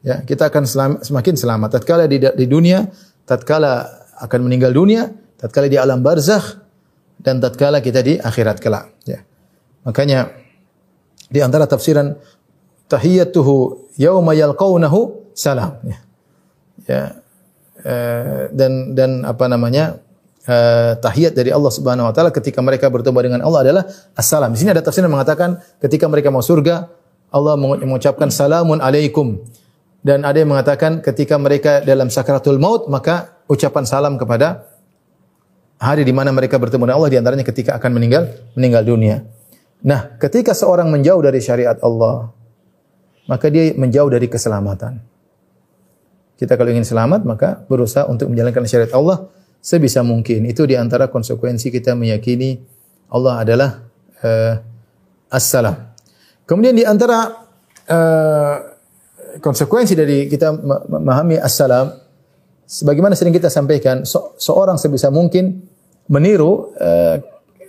Ya, 0.00 0.24
kita 0.24 0.48
akan 0.48 0.64
selam, 0.64 0.92
semakin 1.04 1.36
selamat 1.36 1.68
tatkala 1.76 2.08
di, 2.08 2.24
di 2.24 2.46
dunia, 2.48 2.88
tatkala 3.28 4.01
akan 4.22 4.46
meninggal 4.46 4.70
dunia, 4.70 5.10
tatkala 5.36 5.66
di 5.66 5.74
alam 5.74 5.98
barzakh 5.98 6.62
dan 7.18 7.42
tatkala 7.42 7.82
kita 7.82 8.00
di 8.06 8.14
akhirat 8.22 8.62
kelak, 8.62 8.94
ya. 9.02 9.26
Makanya 9.82 10.30
di 11.26 11.42
antara 11.42 11.66
tafsiran 11.66 12.14
tahiyyatuhu 12.86 13.88
yauma 13.96 14.36
yalqaunahu 14.36 15.32
salam 15.32 15.80
ya. 15.82 15.98
ya. 16.84 17.02
Uh, 17.82 18.46
dan 18.54 18.94
dan 18.94 19.10
apa 19.26 19.50
namanya 19.50 19.98
uh, 20.46 20.94
tahiyat 21.02 21.34
dari 21.34 21.50
Allah 21.50 21.72
Subhanahu 21.72 22.06
wa 22.06 22.14
taala 22.14 22.30
ketika 22.30 22.62
mereka 22.62 22.86
bertemu 22.86 23.18
dengan 23.18 23.40
Allah 23.42 23.60
adalah 23.66 23.84
assalam. 24.14 24.54
Di 24.54 24.62
sini 24.62 24.70
ada 24.70 24.84
tafsir 24.84 25.02
yang 25.02 25.10
mengatakan 25.10 25.58
ketika 25.82 26.06
mereka 26.06 26.30
mau 26.30 26.44
surga 26.44 26.86
Allah 27.32 27.56
mengucapkan 27.58 28.28
salamun 28.28 28.78
alaikum. 28.78 29.40
Dan 30.02 30.26
ada 30.26 30.34
yang 30.34 30.50
mengatakan 30.50 30.98
ketika 30.98 31.38
mereka 31.38 31.78
dalam 31.82 32.10
sakaratul 32.10 32.58
maut 32.58 32.86
maka 32.90 33.31
ucapan 33.52 33.84
salam 33.84 34.16
kepada 34.16 34.64
hari 35.76 36.08
di 36.08 36.14
mana 36.16 36.32
mereka 36.32 36.56
bertemu 36.56 36.88
dengan 36.88 36.96
Allah 36.96 37.10
di 37.12 37.18
antaranya 37.20 37.44
ketika 37.44 37.76
akan 37.76 37.90
meninggal 37.92 38.32
meninggal 38.56 38.82
dunia. 38.88 39.16
Nah, 39.84 40.16
ketika 40.16 40.56
seorang 40.56 40.88
menjauh 40.88 41.20
dari 41.20 41.42
syariat 41.42 41.76
Allah, 41.82 42.30
maka 43.26 43.50
dia 43.52 43.74
menjauh 43.74 44.08
dari 44.08 44.30
keselamatan. 44.30 45.02
Kita 46.38 46.54
kalau 46.54 46.70
ingin 46.70 46.86
selamat 46.86 47.22
maka 47.26 47.62
berusaha 47.66 48.06
untuk 48.06 48.30
menjalankan 48.32 48.64
syariat 48.66 48.94
Allah 48.94 49.28
sebisa 49.62 50.02
mungkin. 50.02 50.46
Itu 50.46 50.66
di 50.66 50.74
antara 50.74 51.10
konsekuensi 51.10 51.70
kita 51.70 51.94
meyakini 51.98 52.58
Allah 53.10 53.42
adalah 53.42 53.70
uh, 54.22 54.54
as-salam. 55.30 55.94
Kemudian 56.46 56.74
di 56.74 56.82
antara 56.82 57.46
uh, 57.86 58.56
konsekuensi 59.38 59.94
dari 59.94 60.26
kita 60.26 60.50
memahami 60.88 61.38
as-salam 61.38 61.94
sebagaimana 62.72 63.12
sering 63.12 63.36
kita 63.36 63.52
sampaikan 63.52 64.08
so, 64.08 64.32
seorang 64.40 64.80
sebisa 64.80 65.12
mungkin 65.12 65.60
meniru 66.08 66.72
uh, 66.80 67.20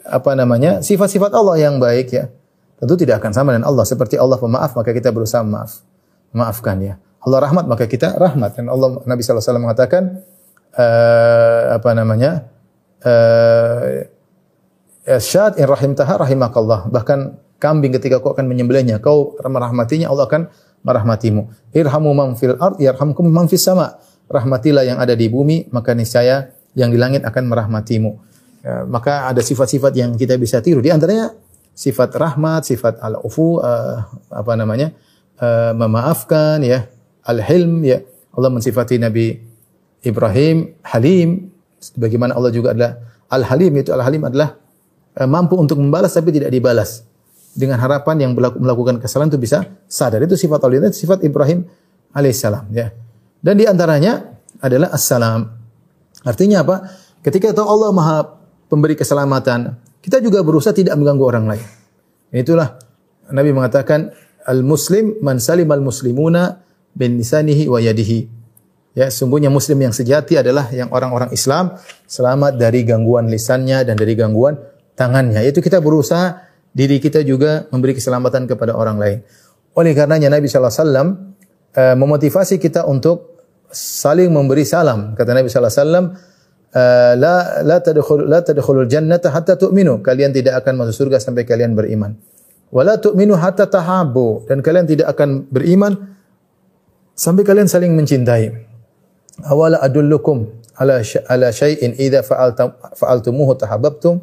apa 0.07 0.31
namanya 0.39 0.79
sifat-sifat 0.79 1.35
Allah 1.35 1.59
yang 1.59 1.75
baik 1.83 2.07
ya. 2.15 2.31
Tentu 2.79 2.95
tidak 2.95 3.19
akan 3.19 3.31
sama 3.35 3.49
dengan 3.55 3.67
Allah 3.67 3.83
seperti 3.83 4.15
Allah 4.15 4.39
pemaaf 4.39 4.79
maka 4.79 4.95
kita 4.95 5.11
berusaha 5.11 5.43
maaf. 5.43 5.83
Maafkan 6.31 6.79
ya. 6.79 6.95
Allah 7.23 7.39
rahmat 7.43 7.67
maka 7.67 7.87
kita 7.87 8.15
rahmat 8.15 8.55
dan 8.55 8.71
Allah 8.71 9.03
Nabi 9.03 9.21
wasallam 9.23 9.67
mengatakan 9.67 10.23
uh, 10.75 11.75
apa 11.75 11.89
namanya? 11.91 12.47
Uh, 13.03 14.07
syad 15.19 15.59
in 15.59 15.67
rahimtaha 15.67 16.23
rahimakallah. 16.23 16.87
Bahkan 16.87 17.19
kambing 17.59 17.95
ketika 17.95 18.19
kau 18.19 18.35
akan 18.35 18.47
menyembelihnya, 18.47 18.99
kau 18.99 19.35
merahmatinya, 19.39 20.07
Allah 20.07 20.27
akan 20.27 20.41
merahmatimu. 20.83 21.47
Irhamu 21.71 22.11
man 22.11 22.35
fil 22.35 22.55
ard 22.59 22.79
yarhamkum 22.79 23.27
man 23.27 23.47
fis 23.47 23.63
sama. 23.63 23.99
Rahmatilah 24.31 24.83
yang 24.87 24.97
ada 24.97 25.13
di 25.13 25.27
bumi, 25.27 25.69
maka 25.69 25.93
niscaya 25.93 26.53
yang 26.73 26.89
di 26.89 26.97
langit 26.97 27.21
akan 27.21 27.43
merahmatimu. 27.49 28.11
Ya, 28.63 28.87
maka 28.87 29.27
ada 29.27 29.43
sifat-sifat 29.43 29.91
yang 29.93 30.15
kita 30.15 30.39
bisa 30.39 30.63
tiru. 30.63 30.79
Di 30.79 30.89
antaranya 30.89 31.35
sifat 31.75 32.15
rahmat, 32.15 32.63
sifat 32.63 33.01
al-ufu, 33.03 33.59
uh, 33.59 34.07
apa 34.31 34.53
namanya? 34.55 34.95
Uh, 35.37 35.75
memaafkan 35.75 36.63
ya, 36.63 36.87
Al-Hilm 37.27 37.83
ya. 37.83 37.99
Allah 38.33 38.49
mensifati 38.49 38.97
Nabi 38.97 39.37
Ibrahim 40.01 40.73
Halim 40.81 41.53
bagaimana 41.93 42.33
Allah 42.33 42.49
juga 42.49 42.73
adalah 42.73 42.97
Al-Halim 43.29 43.71
itu 43.77 43.93
Al-Halim 43.93 44.25
adalah 44.25 44.57
uh, 45.19 45.27
mampu 45.27 45.59
untuk 45.59 45.77
membalas 45.77 46.15
tapi 46.15 46.31
tidak 46.31 46.49
dibalas. 46.49 47.03
Dengan 47.53 47.77
harapan 47.77 48.17
yang 48.17 48.31
melakukan 48.33 48.97
kesalahan 48.97 49.29
itu 49.29 49.37
bisa 49.37 49.61
sadar. 49.85 50.25
Itu 50.25 50.33
sifat 50.33 50.57
Allah 50.65 50.89
itu 50.89 51.05
sifat 51.05 51.21
Ibrahim 51.21 51.69
alaihissalam 52.09 52.65
ya. 52.73 52.89
Dan 53.43 53.59
di 53.59 53.67
antaranya 53.67 54.23
adalah 54.63 54.95
assalam. 54.95 55.51
Artinya 56.23 56.63
apa? 56.63 56.87
Ketika 57.19 57.51
tahu 57.51 57.67
Allah 57.67 57.91
Maha 57.91 58.17
pemberi 58.71 58.95
keselamatan, 58.95 59.75
kita 59.99 60.23
juga 60.23 60.39
berusaha 60.39 60.71
tidak 60.71 60.95
mengganggu 60.95 61.25
orang 61.27 61.45
lain. 61.51 61.65
Itulah 62.31 62.79
Nabi 63.29 63.51
mengatakan 63.51 64.15
al-muslim 64.47 65.19
man 65.19 65.43
salim 65.43 65.67
al-muslimuna 65.67 66.63
bin 66.95 67.19
lisanihi 67.19 67.67
wa 67.67 67.83
yadihi. 67.83 68.31
Ya, 68.93 69.09
sungguhnya 69.09 69.49
muslim 69.49 69.81
yang 69.81 69.91
sejati 69.91 70.37
adalah 70.37 70.69
yang 70.69 70.93
orang-orang 70.93 71.33
Islam 71.33 71.73
selamat 72.05 72.61
dari 72.61 72.85
gangguan 72.85 73.25
lisannya 73.25 73.81
dan 73.83 73.97
dari 73.97 74.13
gangguan 74.13 74.55
tangannya. 74.93 75.41
Itu 75.49 75.65
kita 75.65 75.81
berusaha 75.81 76.45
diri 76.69 77.01
kita 77.01 77.25
juga 77.25 77.65
memberi 77.73 77.97
keselamatan 77.97 78.45
kepada 78.45 78.77
orang 78.77 79.01
lain. 79.01 79.17
Oleh 79.73 79.97
karenanya 79.97 80.29
Nabi 80.29 80.45
sallallahu 80.45 80.69
alaihi 80.69 80.85
wasallam 80.85 81.07
uh, 81.73 81.95
memotivasi 81.97 82.61
kita 82.61 82.85
untuk 82.85 83.32
saling 83.73 84.29
memberi 84.29 84.63
salam. 84.63 85.17
Kata 85.17 85.33
Nabi 85.33 85.49
sallallahu 85.49 85.73
alaihi 85.73 85.83
wasallam, 85.83 86.05
uh, 86.77 87.13
la 87.17 87.35
la 87.65 87.77
tadkhul 87.81 88.29
la 88.29 88.39
tadkhulul 88.45 88.87
jannata 88.87 89.33
hatta 89.33 89.57
tu'minu. 89.57 90.05
Kalian 90.05 90.31
tidak 90.31 90.61
akan 90.63 90.85
masuk 90.85 91.09
surga 91.09 91.17
sampai 91.17 91.43
kalian 91.43 91.73
beriman. 91.73 92.13
Wala 92.69 93.01
tu'minu 93.01 93.33
hatta 93.35 93.65
tahabbu 93.65 94.45
dan 94.45 94.61
kalian 94.61 94.85
tidak 94.85 95.09
akan 95.11 95.49
beriman 95.49 95.97
sampai 97.17 97.41
kalian 97.41 97.65
saling 97.65 97.97
mencintai. 97.97 98.53
Awala 99.49 99.81
adullukum 99.81 100.63
ala 100.77 101.01
ala 101.29 101.47
syai'in 101.53 101.93
idza 101.97 102.25
fa'altum 102.25 102.69
fa'altumuhu 102.97 103.53
tahabbtum 103.57 104.21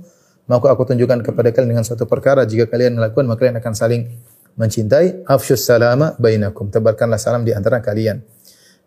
maka 0.50 0.66
aku 0.66 0.82
tunjukkan 0.82 1.22
kepada 1.22 1.54
kalian 1.54 1.78
dengan 1.78 1.84
suatu 1.86 2.10
perkara 2.10 2.42
jika 2.42 2.66
kalian 2.66 2.98
melakukan 2.98 3.26
maka 3.30 3.46
kalian 3.46 3.58
akan 3.62 3.74
saling 3.74 4.02
mencintai 4.58 5.22
afsyus 5.30 5.62
salama 5.62 6.18
bainakum 6.18 6.66
tebarkanlah 6.74 7.22
salam 7.22 7.46
di 7.46 7.54
antara 7.54 7.78
kalian 7.78 8.18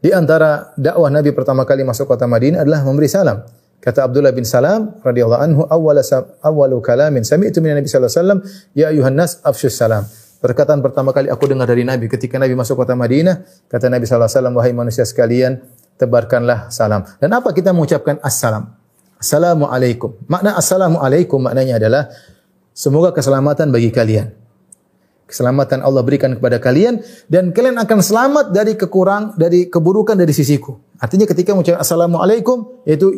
di 0.03 0.11
antara 0.11 0.75
dakwah 0.75 1.07
Nabi 1.07 1.31
pertama 1.31 1.63
kali 1.63 1.87
masuk 1.87 2.11
kota 2.11 2.27
Madinah 2.27 2.67
adalah 2.67 2.83
memberi 2.83 3.07
salam 3.07 3.39
kata 3.79 4.03
Abdullah 4.03 4.35
bin 4.35 4.43
Salam 4.43 4.99
radhiyallahu 4.99 5.41
anhu 5.41 5.61
awwala 5.71 6.03
awwalu 6.43 6.83
kalamin 6.83 7.23
sami'tu 7.23 7.63
min 7.63 7.79
Nabi 7.79 7.87
sallallahu 7.87 8.11
alaihi 8.11 8.19
wasallam 8.19 8.39
ya 8.75 8.85
ayuhan 8.91 9.15
nas 9.15 9.39
afsyus 9.47 9.79
salam 9.79 10.03
Perkataan 10.43 10.83
pertama 10.83 11.15
kali 11.15 11.31
aku 11.31 11.47
dengar 11.47 11.71
dari 11.71 11.87
Nabi 11.87 12.11
ketika 12.11 12.35
Nabi 12.35 12.51
masuk 12.51 12.75
kota 12.75 12.99
Madinah, 12.99 13.47
kata 13.71 13.87
Nabi 13.87 14.03
sallallahu 14.03 14.27
alaihi 14.27 14.35
wasallam, 14.43 14.55
"Wahai 14.59 14.73
manusia 14.75 15.07
sekalian, 15.07 15.63
tebarkanlah 15.95 16.67
salam." 16.67 17.07
Dan 17.23 17.31
apa 17.31 17.55
kita 17.55 17.71
mengucapkan 17.71 18.19
assalam? 18.19 18.75
Assalamualaikum. 19.23 20.19
Makna 20.27 20.59
assalamualaikum 20.59 21.39
maknanya 21.39 21.79
adalah 21.79 22.11
semoga 22.75 23.15
keselamatan 23.15 23.71
bagi 23.71 23.87
kalian. 23.87 24.35
Keselamatan 25.33 25.81
Allah 25.81 26.05
berikan 26.05 26.37
kepada 26.37 26.61
kalian 26.61 27.01
dan 27.25 27.49
kalian 27.49 27.81
akan 27.81 28.05
selamat 28.05 28.53
dari 28.53 28.77
kekurang 28.77 29.33
dari 29.33 29.65
keburukan 29.65 30.13
dari 30.13 30.29
sisiku. 30.29 30.77
Artinya 31.01 31.25
ketika 31.25 31.57
mengucapkan 31.57 31.81
assalamualaikum 31.81 32.85
yaitu 32.85 33.09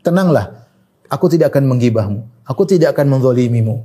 tenanglah. 0.00 0.64
Aku 1.12 1.28
tidak 1.28 1.52
akan 1.52 1.68
menggibahmu. 1.68 2.24
Aku 2.48 2.64
tidak 2.64 2.96
akan 2.96 3.12
menzalimimu. 3.12 3.84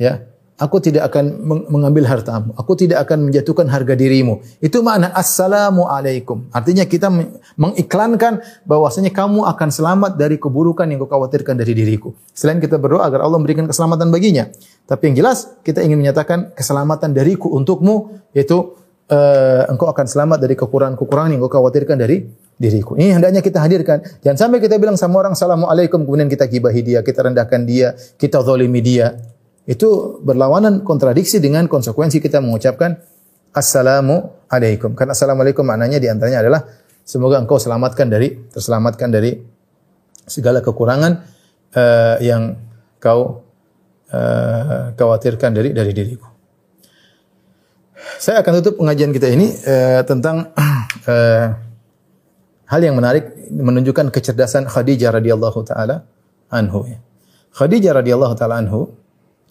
Ya. 0.00 0.31
Aku 0.60 0.78
tidak 0.84 1.08
akan 1.08 1.24
meng- 1.42 1.66
mengambil 1.72 2.04
hartamu. 2.06 2.52
Aku 2.60 2.76
tidak 2.76 3.02
akan 3.08 3.32
menjatuhkan 3.32 3.66
harga 3.72 3.96
dirimu. 3.96 4.44
Itu 4.60 4.84
makna 4.84 5.08
assalamu 5.16 5.88
alaikum. 5.88 6.46
Artinya 6.52 6.84
kita 6.84 7.08
men- 7.08 7.40
mengiklankan 7.56 8.44
bahwasanya 8.68 9.10
kamu 9.10 9.48
akan 9.48 9.68
selamat 9.72 10.20
dari 10.20 10.36
keburukan 10.36 10.84
yang 10.86 11.02
kau 11.02 11.08
khawatirkan 11.08 11.56
dari 11.56 11.72
diriku. 11.72 12.12
Selain 12.36 12.60
kita 12.60 12.76
berdoa 12.76 13.08
agar 13.08 13.24
Allah 13.24 13.40
memberikan 13.40 13.64
keselamatan 13.64 14.12
baginya. 14.12 14.52
Tapi 14.84 15.10
yang 15.10 15.24
jelas 15.24 15.50
kita 15.64 15.80
ingin 15.80 15.98
menyatakan 15.98 16.52
keselamatan 16.52 17.16
dariku 17.16 17.48
untukmu 17.48 18.22
yaitu 18.36 18.76
eh, 19.08 19.62
engkau 19.72 19.88
akan 19.88 20.06
selamat 20.06 20.38
dari 20.46 20.54
kekurangan-kekurangan 20.54 21.32
yang 21.32 21.40
kau 21.48 21.58
khawatirkan 21.58 21.96
dari 21.96 22.28
diriku. 22.60 22.94
Ini 22.94 23.18
hendaknya 23.18 23.42
kita 23.42 23.58
hadirkan. 23.58 24.04
Jangan 24.22 24.38
sampai 24.38 24.58
kita 24.62 24.78
bilang 24.78 24.94
sama 24.94 25.18
orang 25.18 25.34
assalamualaikum 25.34 26.06
kemudian 26.06 26.30
kita 26.30 26.46
gibahi 26.46 26.80
dia, 26.86 27.00
kita 27.02 27.26
rendahkan 27.26 27.66
dia, 27.66 27.98
kita 28.20 28.38
zalimi 28.46 28.78
dia. 28.78 29.18
Itu 29.62 30.18
berlawanan 30.26 30.82
kontradiksi 30.82 31.38
dengan 31.38 31.70
konsekuensi 31.70 32.18
kita 32.18 32.42
mengucapkan 32.42 32.98
assalamu 33.54 34.32
alaikum. 34.50 34.98
Karena 34.98 35.14
assalamualaikum 35.14 35.62
maknanya 35.62 36.02
di 36.02 36.10
antaranya 36.10 36.42
adalah 36.42 36.60
semoga 37.06 37.38
engkau 37.38 37.62
selamatkan 37.62 38.10
dari 38.10 38.34
terselamatkan 38.50 39.08
dari 39.12 39.38
segala 40.26 40.58
kekurangan 40.64 41.12
eh, 41.78 42.16
yang 42.26 42.58
kau 42.98 43.44
eh, 44.10 44.96
khawatirkan 44.98 45.50
dari 45.54 45.70
dari 45.70 45.92
diriku. 45.94 46.26
Saya 48.18 48.42
akan 48.42 48.52
tutup 48.62 48.82
pengajian 48.82 49.14
kita 49.14 49.30
ini 49.30 49.46
eh, 49.62 50.02
tentang 50.02 50.50
eh, 51.10 51.46
hal 52.66 52.80
yang 52.82 52.98
menarik 52.98 53.30
menunjukkan 53.52 54.10
kecerdasan 54.10 54.66
Khadijah 54.66 55.14
radhiyallahu 55.14 55.60
taala 55.62 56.02
anhu. 56.50 56.88
Khadijah 57.54 58.02
radhiyallahu 58.02 58.34
taala 58.34 58.58
anhu 58.58 59.01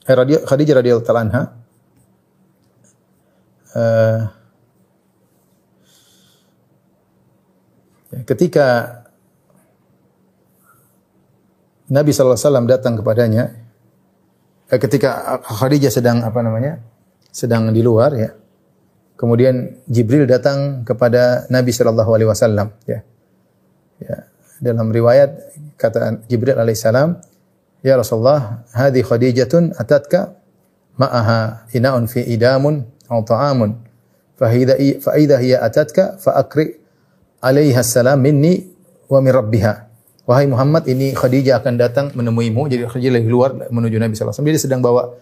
Khadijah 0.08 0.76
radhiyallahu 0.82 1.06
taala 1.06 1.22
anha. 1.28 1.44
Eh, 3.72 4.20
ketika 8.28 9.00
Nabi 11.92 12.12
SAW 12.12 12.68
datang 12.68 13.00
kepadanya 13.00 13.56
eh, 14.68 14.80
ketika 14.80 15.40
Khadijah 15.40 15.88
sedang 15.88 16.20
apa 16.20 16.44
namanya 16.44 16.84
sedang 17.32 17.72
di 17.72 17.80
luar 17.80 18.12
ya 18.20 18.36
kemudian 19.16 19.80
Jibril 19.88 20.28
datang 20.28 20.84
kepada 20.84 21.48
Nabi 21.48 21.72
Shallallahu 21.72 22.12
Alaihi 22.12 22.30
Wasallam 22.32 22.68
ya. 22.84 23.00
Ya 24.04 24.32
dalam 24.62 24.94
riwayat 24.94 25.58
kata 25.76 26.22
Jibril 26.30 26.54
alaihissalam 26.54 27.18
ya 27.82 27.98
Rasulullah 27.98 28.66
hadi 28.74 29.02
Khadijatun 29.06 29.78
atatka? 29.78 30.38
Ma'aha 30.98 31.66
ina'un 31.74 32.06
fi 32.06 32.22
idamun 32.26 32.86
aw 33.10 33.20
ta'amun. 33.26 33.74
Fahida 34.38 34.78
fa 35.02 35.18
hiya 35.18 35.62
atatka 35.62 36.18
fa 36.18 36.38
akri 36.38 36.78
alaiha 37.42 37.82
salam 37.86 38.22
minni 38.22 38.70
wa 39.10 39.22
min 39.22 39.34
rabbiha. 39.34 39.74
Wahai 40.26 40.46
Muhammad 40.50 40.86
ini 40.86 41.14
Khadijah 41.14 41.62
akan 41.62 41.74
datang 41.78 42.06
menemuimu. 42.14 42.70
Jadi 42.70 42.86
Khadijah 42.86 43.12
lagi 43.18 43.28
keluar 43.28 43.50
menuju 43.70 43.98
Nabi 43.98 44.14
wasallam. 44.18 44.48
Dia 44.50 44.62
sedang 44.62 44.82
bawa 44.82 45.18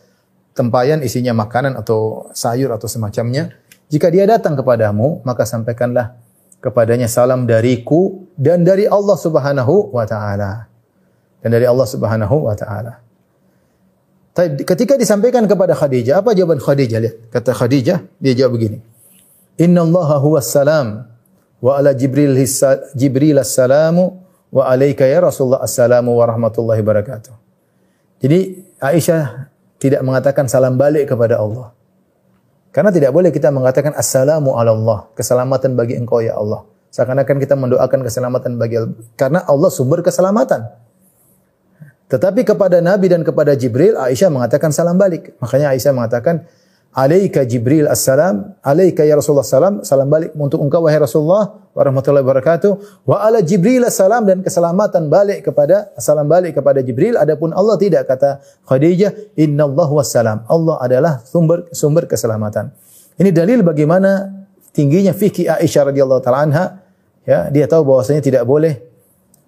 tempayan 0.53 0.99
isinya 1.03 1.31
makanan 1.31 1.79
atau 1.79 2.31
sayur 2.35 2.71
atau 2.75 2.87
semacamnya. 2.87 3.55
Jika 3.89 4.11
dia 4.13 4.29
datang 4.29 4.53
kepadamu 4.53 5.25
maka 5.25 5.49
sampaikanlah 5.49 6.13
kepadanya 6.61 7.09
salam 7.09 7.47
dariku 7.49 8.27
dan 8.37 8.61
dari 8.61 8.85
Allah 8.85 9.17
Subhanahu 9.17 9.95
wa 9.95 10.05
taala 10.05 10.68
dan 11.39 11.49
dari 11.49 11.65
Allah 11.65 11.87
Subhanahu 11.87 12.47
wa 12.47 12.55
taala 12.57 13.09
ketika 14.47 14.95
disampaikan 14.95 15.43
kepada 15.49 15.75
Khadijah, 15.75 16.21
apa 16.23 16.31
jawaban 16.31 16.61
Khadijah? 16.61 16.99
Lihat, 17.01 17.15
kata 17.33 17.51
Khadijah, 17.51 17.97
dia 18.21 18.33
jawab 18.35 18.59
begini. 18.59 18.79
Inna 19.59 19.83
Allah 19.83 20.09
huwa 20.23 20.39
salam, 20.39 20.87
wa 21.59 21.71
ala 21.75 21.91
Jibril, 21.91 22.39
Jibril 22.95 23.39
as-salamu, 23.41 24.23
wa 24.49 24.63
alaika 24.65 25.03
ya 25.03 25.19
Rasulullah 25.19 25.61
assalamu 25.61 26.15
wa 26.15 26.25
rahmatullahi 26.25 26.79
barakatuh. 26.79 27.33
Jadi 28.23 28.63
Aisyah 28.79 29.51
tidak 29.79 30.01
mengatakan 30.03 30.47
salam 30.47 30.79
balik 30.79 31.11
kepada 31.11 31.39
Allah. 31.39 31.75
Karena 32.69 32.93
tidak 32.93 33.11
boleh 33.11 33.33
kita 33.33 33.49
mengatakan 33.49 33.97
assalamu 33.97 34.55
ala 34.55 34.71
Allah, 34.71 34.99
keselamatan 35.17 35.73
bagi 35.73 35.97
engkau 35.97 36.21
ya 36.21 36.37
Allah. 36.37 36.63
Seakan-akan 36.89 37.37
kita 37.37 37.53
mendoakan 37.53 38.01
keselamatan 38.01 38.57
bagi 38.57 38.77
Allah. 38.81 38.95
Karena 39.13 39.39
Allah 39.45 39.69
sumber 39.69 40.01
keselamatan. 40.01 40.88
Tetapi 42.09 42.41
kepada 42.41 42.81
Nabi 42.81 43.07
dan 43.07 43.21
kepada 43.21 43.53
Jibril, 43.53 43.93
Aisyah 43.93 44.33
mengatakan 44.33 44.73
salam 44.73 44.97
balik. 44.97 45.37
Makanya 45.37 45.77
Aisyah 45.77 45.93
mengatakan, 45.93 46.49
Alaika 46.89 47.45
Jibril 47.45 47.85
assalam, 47.85 48.57
alaika 48.65 49.05
ya 49.05 49.13
Rasulullah 49.13 49.45
salam, 49.45 49.85
salam 49.85 50.09
balik 50.09 50.33
untuk 50.33 50.57
engkau 50.57 50.89
wahai 50.89 50.97
Rasulullah 50.97 51.69
warahmatullahi 51.77 52.25
wabarakatuh. 52.25 53.05
Wa 53.05 53.29
ala 53.29 53.45
Jibril 53.45 53.85
assalam 53.85 54.25
dan 54.25 54.41
keselamatan 54.41 55.05
balik 55.05 55.45
kepada 55.45 55.93
salam 56.01 56.25
balik 56.25 56.57
kepada 56.57 56.81
Jibril. 56.81 57.13
Adapun 57.13 57.53
Allah 57.53 57.77
tidak 57.77 58.09
kata 58.09 58.41
Khadijah, 58.65 59.37
innallahu 59.37 60.01
wassalam. 60.01 60.49
Allah 60.49 60.81
adalah 60.81 61.21
sumber 61.21 61.69
sumber 61.69 62.09
keselamatan. 62.09 62.73
Ini 63.21 63.29
dalil 63.29 63.61
bagaimana 63.61 64.33
tingginya 64.73 65.13
fikih 65.13 65.45
Aisyah 65.45 65.93
radhiyallahu 65.93 66.25
taala 66.25 66.41
anha. 66.41 66.65
Ya, 67.21 67.53
dia 67.53 67.69
tahu 67.69 67.85
bahwasanya 67.85 68.25
tidak 68.25 68.49
boleh 68.49 68.81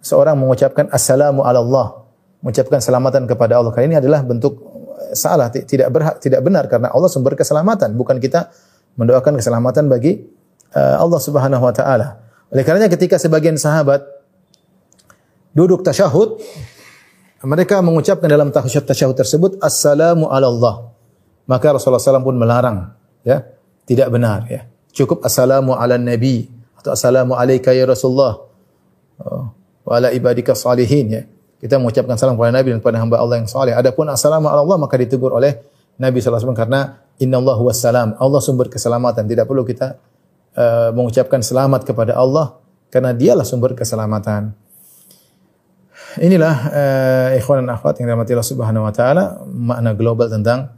seorang 0.06 0.38
mengucapkan 0.38 0.94
assalamu 0.94 1.42
ala 1.42 1.58
Allah, 1.58 2.06
mengucapkan 2.42 2.82
selamatan 2.82 3.30
kepada 3.30 3.58
Allah. 3.62 3.72
Karena 3.72 3.88
ini 3.96 3.98
adalah 4.02 4.26
bentuk 4.26 4.58
eh, 5.10 5.14
salah, 5.16 5.48
ti- 5.54 5.66
tidak 5.66 5.90
berhak, 5.94 6.16
tidak 6.20 6.42
benar 6.42 6.66
karena 6.68 6.90
Allah 6.90 7.08
sumber 7.08 7.38
keselamatan, 7.38 7.94
bukan 7.96 8.18
kita 8.18 8.50
mendoakan 8.98 9.38
keselamatan 9.40 9.88
bagi 9.88 10.20
eh, 10.74 10.96
Allah 10.98 11.20
Subhanahu 11.22 11.64
wa 11.64 11.74
taala. 11.74 12.22
Oleh 12.52 12.68
karenanya 12.68 12.92
ketika 12.92 13.16
sebagian 13.16 13.56
sahabat 13.56 14.04
duduk 15.56 15.84
tasyahud, 15.84 16.40
mereka 17.42 17.82
mengucapkan 17.82 18.28
dalam 18.30 18.54
tasyahud 18.54 18.86
tasyahud 18.86 19.16
tersebut 19.18 19.52
assalamu 19.64 20.30
ala 20.30 20.48
Allah. 20.48 20.76
Maka 21.50 21.74
Rasulullah 21.76 22.00
SAW 22.00 22.24
pun 22.24 22.38
melarang, 22.38 22.94
ya, 23.26 23.44
tidak 23.84 24.14
benar, 24.14 24.46
ya. 24.48 24.70
Cukup 24.92 25.24
assalamu 25.26 25.74
ala 25.76 25.96
nabi 25.96 26.48
atau 26.76 26.92
assalamu 26.92 27.36
alayka 27.36 27.72
ya 27.72 27.88
Rasulullah 27.88 28.44
Oh, 29.22 29.54
wa 29.86 29.92
ala 29.94 30.10
ibadika 30.12 30.58
salihin 30.58 31.06
ya. 31.14 31.22
Kita 31.62 31.78
mengucapkan 31.78 32.18
salam 32.18 32.34
kepada 32.34 32.58
Nabi 32.58 32.74
dan 32.74 32.80
kepada 32.82 32.98
hamba 32.98 33.22
Allah 33.22 33.38
yang 33.38 33.46
saleh. 33.46 33.78
Adapun 33.78 34.10
assalamu 34.10 34.50
ala 34.50 34.66
Allah 34.66 34.78
maka 34.82 34.98
ditegur 34.98 35.30
oleh 35.30 35.62
Nabi 36.02 36.18
wasallam 36.18 36.58
karena 36.58 36.98
innallahu 37.22 37.70
wassalam. 37.70 38.18
Allah 38.18 38.42
sumber 38.42 38.66
keselamatan. 38.66 39.30
Tidak 39.30 39.46
perlu 39.46 39.62
kita 39.62 40.02
uh, 40.58 40.90
mengucapkan 40.98 41.46
selamat 41.46 41.86
kepada 41.86 42.18
Allah 42.18 42.58
karena 42.90 43.14
dialah 43.14 43.46
sumber 43.46 43.78
keselamatan. 43.78 44.58
Inilah 46.18 46.56
uh, 46.74 47.40
ikhwan 47.40 47.64
dan 47.64 47.78
akhwat 47.78 48.02
yang 48.02 48.10
dirahmati 48.10 48.34
Allah 48.34 48.50
Subhanahu 48.50 48.84
wa 48.84 48.92
taala 48.92 49.46
makna 49.46 49.94
global 49.94 50.28
tentang 50.28 50.74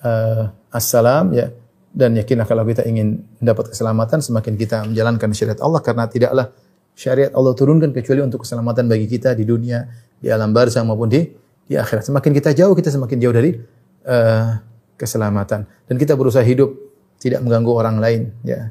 uh, 0.00 0.48
assalam 0.72 1.30
ya 1.36 1.52
dan 1.92 2.16
yakinlah 2.16 2.48
kalau 2.48 2.64
kita 2.64 2.88
ingin 2.88 3.20
mendapat 3.38 3.76
keselamatan 3.76 4.24
semakin 4.24 4.56
kita 4.56 4.88
menjalankan 4.88 5.28
syariat 5.36 5.60
Allah 5.60 5.84
karena 5.84 6.08
tidaklah 6.08 6.48
syariat 6.96 7.32
Allah 7.36 7.52
turunkan 7.52 7.92
kecuali 7.92 8.24
untuk 8.24 8.44
keselamatan 8.44 8.88
bagi 8.88 9.06
kita 9.08 9.36
di 9.36 9.44
dunia, 9.44 9.84
di 10.22 10.30
alam 10.30 10.54
barzah 10.54 10.86
maupun 10.86 11.10
di 11.10 11.26
di 11.66 11.74
akhirat. 11.74 12.06
Semakin 12.06 12.30
kita 12.30 12.54
jauh 12.54 12.72
kita 12.78 12.94
semakin 12.94 13.18
jauh 13.18 13.34
dari 13.34 13.58
uh, 14.06 14.62
keselamatan 14.94 15.66
dan 15.66 15.94
kita 15.98 16.14
berusaha 16.14 16.46
hidup 16.46 16.70
tidak 17.18 17.42
mengganggu 17.42 17.72
orang 17.74 17.96
lain 17.98 18.22
ya. 18.46 18.70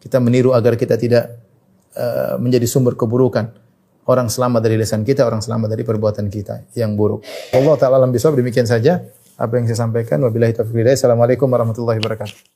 Kita 0.00 0.16
meniru 0.22 0.56
agar 0.56 0.80
kita 0.80 0.96
tidak 0.96 1.36
uh, 1.92 2.40
menjadi 2.40 2.64
sumber 2.64 2.96
keburukan. 2.96 3.52
Orang 4.06 4.30
selamat 4.30 4.62
dari 4.62 4.78
lisan 4.78 5.02
kita, 5.02 5.26
orang 5.26 5.42
selamat 5.42 5.74
dari 5.74 5.82
perbuatan 5.82 6.30
kita 6.30 6.70
yang 6.78 6.94
buruk. 6.94 7.26
Allah 7.50 7.74
taala 7.74 7.98
alam 7.98 8.14
bisawab 8.14 8.38
demikian 8.38 8.62
saja 8.62 9.02
apa 9.34 9.52
yang 9.58 9.66
saya 9.66 9.82
sampaikan. 9.82 10.22
Wabillahi 10.22 10.54
taufiq. 10.54 10.86
Assalamualaikum 10.86 11.50
warahmatullahi 11.50 11.98
wabarakatuh. 11.98 12.55